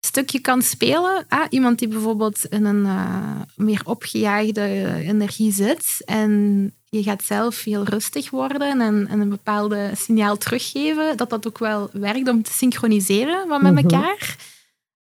[0.00, 1.24] stukje kan spelen.
[1.28, 7.64] Ah, iemand die bijvoorbeeld in een eh, meer opgejaagde energie zit en je gaat zelf
[7.64, 12.42] heel rustig worden en, en een bepaalde signaal teruggeven, dat dat ook wel werkt om
[12.42, 13.82] te synchroniseren wat met Mhm.
[13.84, 14.36] elkaar.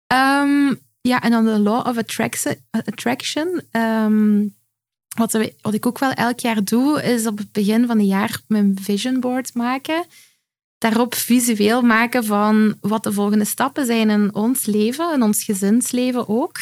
[0.07, 1.97] Ehm, ja, en dan de law of
[2.71, 3.63] attraction.
[3.71, 4.45] ehm,
[5.17, 8.41] wat, wat ik ook wel elk jaar doe, is op het begin van het jaar
[8.49, 10.05] mijn vision board maken.
[10.79, 16.29] Daarop visueel maken van wat de volgende stappen zijn in ons leven, in ons gezinsleven
[16.29, 16.59] ook.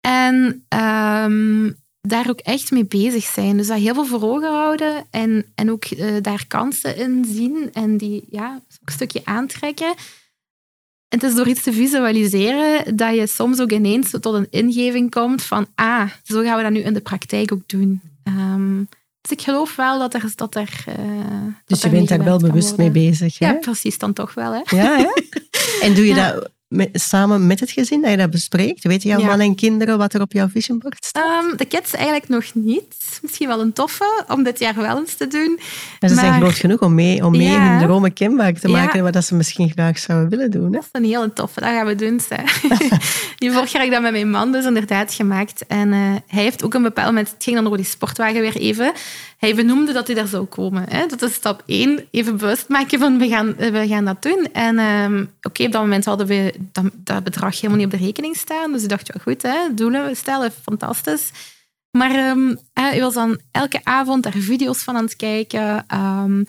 [0.00, 3.56] En ehm, daar ook echt mee bezig zijn.
[3.56, 7.70] Dus dat heel veel voor ogen houden en, en ook eh, daar kansen in zien
[7.72, 9.94] en die ja, ook een stukje aantrekken.
[11.08, 15.10] En het is door iets te visualiseren dat je soms ook ineens tot een ingeving
[15.10, 18.00] komt van ah, zo gaan we dat nu in de praktijk ook doen.
[18.22, 18.82] Ehm,
[19.28, 20.32] dus ik geloof wel dat er...
[20.34, 23.38] Dat er eh, dat Dus je bent daar wel bewust mee bezig.
[23.38, 23.46] Hè?
[23.46, 24.52] Ja, precies, dan toch wel.
[24.52, 24.76] Hè?
[24.76, 25.08] Ja, hè?
[25.86, 26.32] En doe je Ja.
[26.32, 28.84] dat met, samen met het gezin dat je dat bespreekt?
[28.84, 29.26] Weten jouw Ja.
[29.26, 31.44] man en kinderen wat er op jouw vision board staat?
[31.44, 33.18] Ehm, de kids eigenlijk nog niet.
[33.22, 35.58] Misschien wel een toffe om dit jaar wel eens te doen.
[36.00, 37.68] En ze zijn groot genoeg om mee, om mee Ja.
[37.70, 38.74] hun dromen kenbaar te Ja.
[38.76, 40.64] maken, wat ze misschien graag zouden willen doen.
[40.64, 40.70] Hè?
[40.70, 42.20] Dat is een hele toffe, dat gaan we doen.
[43.38, 45.66] Die vorig jaar heb ik dat met mijn man dus inderdaad gemaakt.
[45.66, 48.56] En eh, hij heeft ook een bepaald moment, het ging dan over die sportwagen weer
[48.56, 48.92] even,
[49.44, 50.84] hij benoemde dat hij daar zou komen.
[50.88, 51.06] Hè.
[51.06, 54.48] Dat is stap één, even bewust maken van we gaan, we gaan dat doen.
[54.52, 56.54] En ehm, oké, op dat moment hadden we
[57.04, 58.72] dat, bedrag helemaal niet op de rekening staan.
[58.72, 61.30] Dus ik dacht, ja goed, hè, doelen stellen, fantastisch.
[61.90, 65.84] Maar ehm, hij was dan elke avond daar video's van aan het kijken.
[65.86, 66.42] ehm,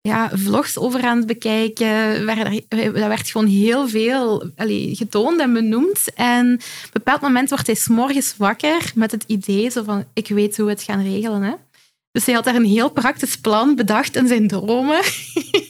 [0.00, 2.26] ja, vlogs over aan het bekijken.
[2.68, 4.50] Dat werd gewoon heel veel
[4.92, 6.14] getoond en benoemd.
[6.14, 10.04] En op een bepaald moment wordt hij 's morgens wakker met het idee zo van,
[10.12, 11.42] ik weet hoe we het gaan regelen.
[11.42, 11.52] Hè?
[12.12, 15.02] Dus hij had daar een heel praktisch plan bedacht in zijn dromen.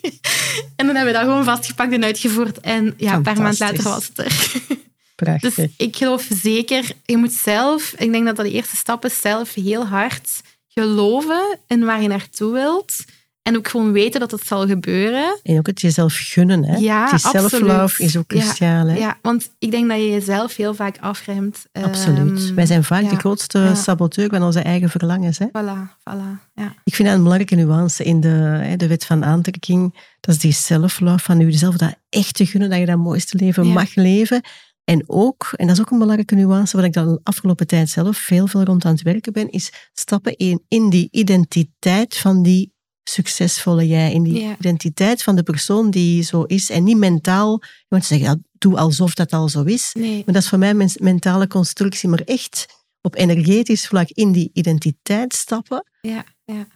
[0.76, 2.60] en dan hebben we dat gewoon vastgepakt en uitgevoerd.
[2.60, 4.52] En ja, een paar maanden later was het er.
[5.14, 5.54] Prachtig.
[5.54, 9.20] Dus ik geloof zeker, je moet zelf, ik denk dat dat de eerste stap is,
[9.20, 12.94] zelf heel hard geloven in waar je naartoe wilt.
[13.42, 15.38] En ook gewoon weten dat het zal gebeuren.
[15.42, 16.64] En ook het jezelf gunnen.
[16.64, 16.76] Hè?
[16.76, 18.10] Ja, Die self-love absoluut.
[18.10, 18.86] is ook Ja, cruciaal.
[18.86, 18.96] Hè?
[18.96, 21.66] Ja, want ik denk dat je jezelf heel vaak afremt.
[21.72, 22.44] Absoluut.
[22.44, 23.74] Ehm, Wij zijn vaak ja, de grootste ja.
[23.74, 25.38] saboteur van onze eigen verlangens.
[25.38, 25.46] Hè?
[25.46, 26.50] Voilà, voilà.
[26.54, 26.74] Ja.
[26.84, 29.94] Ik vind dat een belangrijke nuance in de, hè, de wet van aantrekking.
[30.20, 33.66] Dat is die self-love, van jezelf dat echt te gunnen, dat je dat mooiste leven
[33.66, 34.40] mag leven.
[34.84, 37.88] En ook, en dat is ook een belangrijke nuance, waar ik dan de afgelopen tijd
[37.88, 42.42] zelf veel, veel rond aan het werken ben, is stappen in, in die identiteit van
[42.42, 42.72] die
[43.04, 44.56] succesvolle jij, in die Ja.
[44.58, 46.70] identiteit van de persoon die zo is.
[46.70, 49.90] En niet mentaal, want ze zeggen, ja, doe alsof dat al zo is.
[49.92, 50.14] Nee.
[50.24, 52.66] Maar dat is voor mij een mentale constructie, maar echt
[53.00, 56.66] op energetisch vlak in die identiteit stappen Ja, ja.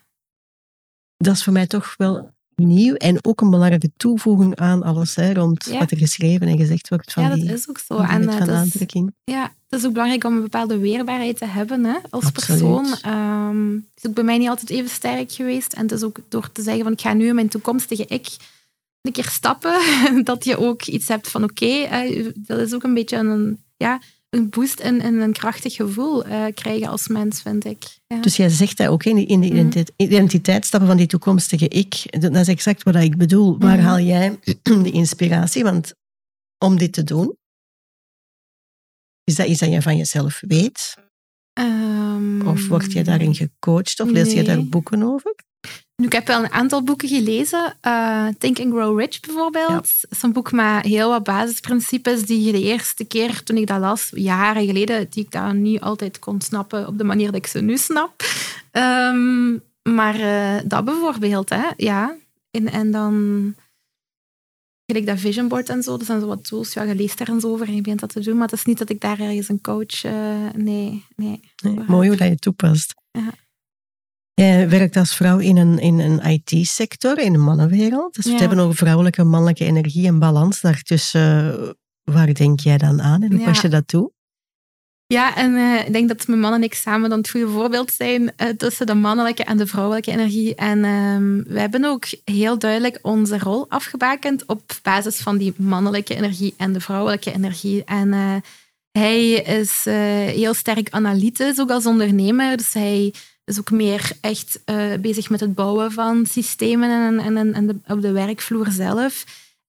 [1.16, 5.32] dat is voor mij toch wel nieuw en ook een belangrijke toevoeging aan alles hè,
[5.32, 5.78] rond Ja.
[5.78, 7.96] wat er geschreven en gezegd wordt van ja, dat die, is ook zo.
[7.96, 9.14] van En eh, van aantrekking.
[9.24, 12.58] ja, het is ook belangrijk om een bepaalde weerbaarheid te hebben hè, als Absoluut.
[12.60, 12.86] persoon.
[13.02, 15.72] Ehm, het is ook bij mij niet altijd even sterk geweest.
[15.72, 18.28] En het is ook door te zeggen van ik ga nu in mijn toekomstige ik
[19.02, 19.78] een keer stappen,
[20.24, 24.00] dat je ook iets hebt van oké, eh, dat is ook een beetje een, ja,
[24.30, 27.95] een boost en, en een krachtig gevoel eh, krijgen als mens, vind ik.
[28.06, 28.20] Ja.
[28.20, 29.58] Dus jij zegt dat ook in die, in die Mhm.
[29.60, 32.20] identiteit, identiteitsstappen van die toekomstige ik.
[32.20, 33.58] Dat is exact wat ik bedoel.
[33.58, 33.86] Waar Mhm.
[33.86, 34.38] haal jij
[34.82, 35.94] de inspiratie want,
[36.58, 37.36] om dit te doen?
[39.24, 40.94] Is dat iets dat je van jezelf weet?
[41.52, 44.00] Ehm, Of word je daarin gecoacht?
[44.00, 44.68] Of lees je daar Nee.
[44.68, 45.34] boeken over?
[45.96, 47.76] Nu, ik heb wel een aantal boeken gelezen.
[47.80, 49.68] Eh, Think and Grow Rich bijvoorbeeld.
[49.68, 49.74] Ja.
[49.74, 53.66] Dat is een boek met heel wat basisprincipes die je de eerste keer toen ik
[53.66, 57.34] dat las, jaren geleden, die ik daar niet altijd kon snappen op de manier dat
[57.34, 58.22] ik ze nu snap.
[58.70, 59.52] Ehm,
[59.82, 61.64] maar eh, dat bijvoorbeeld, hè.
[61.76, 62.16] Ja.
[62.50, 63.54] En, en dan...
[64.86, 66.72] Gelijk dat vision board en zo, dat zijn zo wat tools.
[66.72, 68.34] Ja, je leest daar eens over en je begint dat te doen.
[68.36, 70.04] Maar het is niet dat ik daar ergens een coach...
[70.04, 71.40] eh, nee, nee.
[71.62, 72.94] Nee, mooi hoe dat je toepast.
[73.10, 73.32] Ja.
[74.40, 78.14] Jij werkt als vrouw in een, in een IT-sector, in de mannenwereld.
[78.14, 78.38] Dus we Ja.
[78.38, 80.60] hebben over vrouwelijke en mannelijke energie en balans.
[80.60, 81.54] Daartussen,
[82.04, 83.44] waar denk jij dan aan en hoe Ja.
[83.44, 84.12] pas je dat toe?
[85.06, 87.92] Ja, en eh, ik denk dat mijn man en ik samen dan het goede voorbeeld
[87.92, 90.54] zijn eh, tussen de mannelijke en de vrouwelijke energie.
[90.54, 96.14] En ehm, we hebben ook heel duidelijk onze rol afgebakend op basis van die mannelijke
[96.14, 97.84] energie en de vrouwelijke energie.
[97.84, 98.36] En eh,
[98.90, 99.84] hij is
[100.34, 102.56] heel sterk analytisch, ook als ondernemer.
[102.56, 103.14] Dus hij
[103.46, 107.76] is ook meer echt eh, bezig met het bouwen van systemen en, en, en, de,
[107.86, 109.24] op de werkvloer zelf.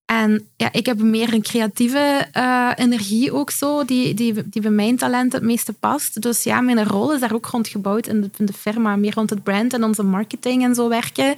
[0.05, 4.71] En ja, ik heb meer een creatieve eh, energie ook zo, die, die, die bij
[4.71, 6.21] mijn talent het meeste past.
[6.21, 9.13] Dus ja, mijn rol is daar ook rond gebouwd in de, in de firma, meer
[9.13, 11.35] rond het brand en onze marketing en zo werken.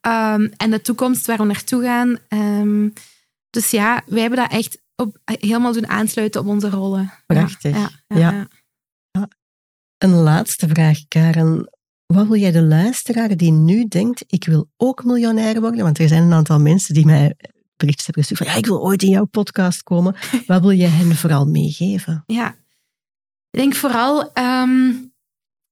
[0.00, 2.18] Ehm, en de toekomst waar we naartoe gaan.
[2.28, 2.88] Ehm,
[3.50, 7.12] dus ja, wij hebben dat echt op, helemaal doen aansluiten op onze rollen.
[7.26, 7.76] Prachtig.
[7.76, 8.48] Ja, ja, Ja.
[9.10, 9.28] ja.
[9.98, 11.68] Een laatste vraag, Karen.
[12.06, 15.84] Wat wil jij de luisteraar die nu denkt, ik wil ook miljonair worden?
[15.84, 17.36] Want er zijn een aantal mensen die mij
[17.76, 20.16] berichtjes hebben gestuurd van, ja, ik wil ooit in jouw podcast komen.
[20.46, 22.22] Wat wil jij hen vooral meegeven?
[22.26, 22.48] Ja,
[23.50, 24.92] ik denk vooral ehm,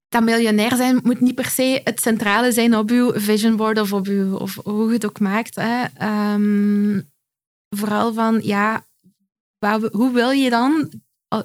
[0.07, 3.93] dat miljonair zijn moet niet per se het centrale zijn op uw vision board of
[3.93, 5.55] op uw, of hoe je het ook maakt.
[5.55, 5.83] Hè.
[5.97, 7.01] Ehm,
[7.69, 8.85] vooral van, ja,
[9.91, 10.89] hoe wil je dan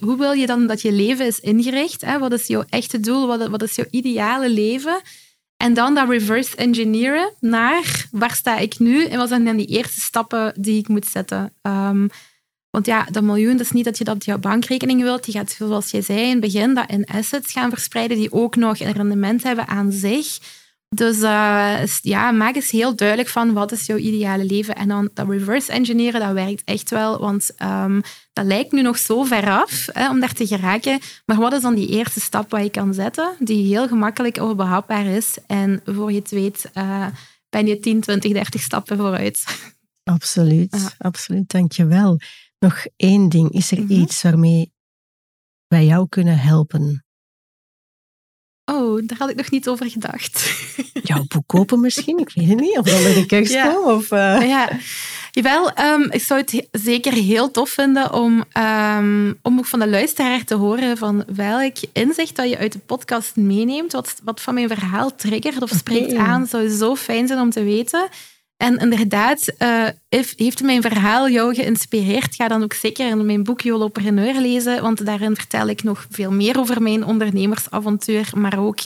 [0.00, 2.00] hoe wil je dan dat je leven is ingericht?
[2.00, 2.18] Hè?
[2.18, 3.26] Wat is jouw echte doel?
[3.26, 5.00] Wat, wat is jouw ideale leven?
[5.56, 9.66] En dan dat reverse engineeren naar waar sta ik nu en wat zijn dan die
[9.66, 11.52] eerste stappen die ik moet zetten?
[11.62, 12.06] Ehm,
[12.70, 15.24] want ja, dat miljoen, dat is niet dat je dat op jouw bankrekening wilt.
[15.24, 18.56] Die gaat, zoals jij zei in het begin, dat in assets gaan verspreiden die ook
[18.56, 20.38] nog een rendement hebben aan zich.
[20.88, 24.74] Dus uh, ja, maak eens heel duidelijk van wat is jouw ideale leven.
[24.74, 27.18] En dan dat reverse engineeren, dat werkt echt wel.
[27.18, 31.00] Want um, dat lijkt nu nog zo ver af hè, om daar te geraken.
[31.26, 35.06] Maar wat is dan die eerste stap wat je kan zetten, die heel gemakkelijk overbehapbaar
[35.06, 35.38] is.
[35.46, 37.06] En voor je het weet, uh,
[37.48, 39.44] ben je 10, 20, 30 stappen vooruit.
[40.02, 40.90] Absoluut, ja.
[40.98, 41.50] absoluut.
[41.50, 42.18] Dankjewel.
[42.58, 43.50] Nog één ding.
[43.50, 44.00] Is er mm -hmm.
[44.00, 44.72] iets waarmee
[45.66, 47.04] wij jou kunnen helpen?
[48.70, 50.64] Oh, daar had ik nog niet over gedacht.
[51.02, 52.18] Jouw boek kopen misschien?
[52.18, 52.78] Ik weet het niet.
[52.78, 53.88] Of de kerstboom?
[53.88, 53.94] Ja.
[53.94, 54.48] Of, uh...
[54.48, 54.68] ja.
[55.30, 59.88] Jawel, um, ik zou het zeker heel tof vinden om, um, om ook van de
[59.88, 64.54] luisteraar te horen van welk inzicht dat je uit de podcast meeneemt, wat, wat van
[64.54, 66.26] mijn verhaal triggert of spreekt okay.
[66.26, 66.46] aan.
[66.46, 68.08] zou zo fijn zijn om te weten.
[68.58, 72.34] En inderdaad, uh, heeft mijn verhaal jou geïnspireerd?
[72.34, 76.32] Ga dan ook zeker in mijn boek Jolopreneur lezen, want daarin vertel ik nog veel
[76.32, 78.78] meer over mijn ondernemersavontuur, maar ook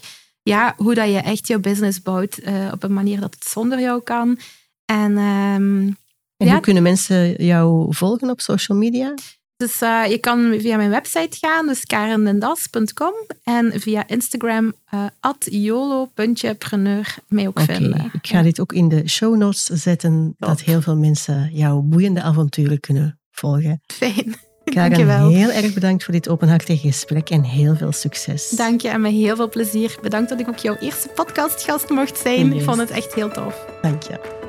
[0.43, 3.81] ja, hoe dat je echt jouw business bouwt uh, op een manier dat het zonder
[3.81, 4.39] jou kan.
[4.85, 5.97] En, um,
[6.37, 9.15] en ja, hoe kunnen mensen jou volgen op social media?
[9.63, 13.13] Dus uh, je kan via mijn website gaan, dus karendendas.com.
[13.45, 15.05] En via Instagram, uh,
[15.41, 17.77] yolo.preneur, mij ook okay.
[17.77, 18.11] vinden.
[18.13, 18.43] Ik ga ja.
[18.43, 20.49] dit ook in de show notes zetten, Top.
[20.49, 23.81] dat heel veel mensen jouw boeiende avonturen kunnen volgen.
[23.87, 24.35] Fijn.
[24.65, 25.29] Karen, Dankjewel.
[25.29, 28.51] heel erg bedankt voor dit openhartige gesprek en heel veel succes.
[28.51, 29.99] Dank je en met heel veel plezier.
[30.03, 32.47] Bedankt dat ik ook jouw eerste podcastgast mocht zijn.
[32.47, 32.57] Yes.
[32.57, 33.67] Ik vond het echt heel tof.
[33.83, 34.42] Dank je.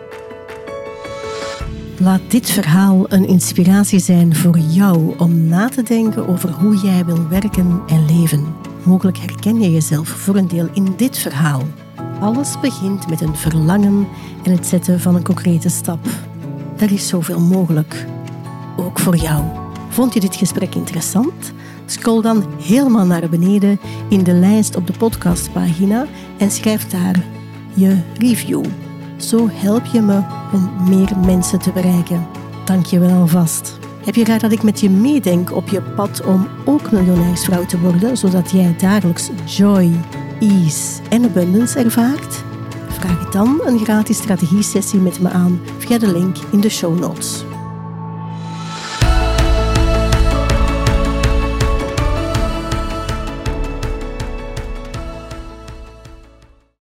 [2.04, 7.06] Laat dit verhaal een inspiratie zijn voor jou om na te denken over hoe jij
[7.06, 8.56] wil werken en leven.
[8.84, 11.62] Mogelijk herken je jezelf voor een deel in dit verhaal.
[12.20, 14.08] Alles begint met een verlangen
[14.44, 16.06] en het zetten van een concrete stap.
[16.78, 18.06] Er is zoveel mogelijk.
[18.78, 19.44] Ook voor jou.
[19.90, 21.54] Vond je dit gesprek interessant?
[21.86, 23.80] Scroll dan helemaal naar beneden
[24.10, 26.06] in de lijst op de podcastpagina
[26.38, 27.24] en schrijf daar
[27.74, 28.66] je review.
[29.28, 30.22] Zo help je me
[30.54, 32.28] om meer mensen te bereiken.
[32.66, 33.80] Dank je wel alvast.
[34.06, 37.80] Heb je graag dat ik met je meedenk op je pad om ook miljonairsvrouw te
[37.80, 39.92] worden, zodat jij dagelijks joy,
[40.40, 42.44] ease en abundance ervaart?
[42.88, 47.46] Vraag dan een gratis strategie-sessie met me aan via de link in de show notes.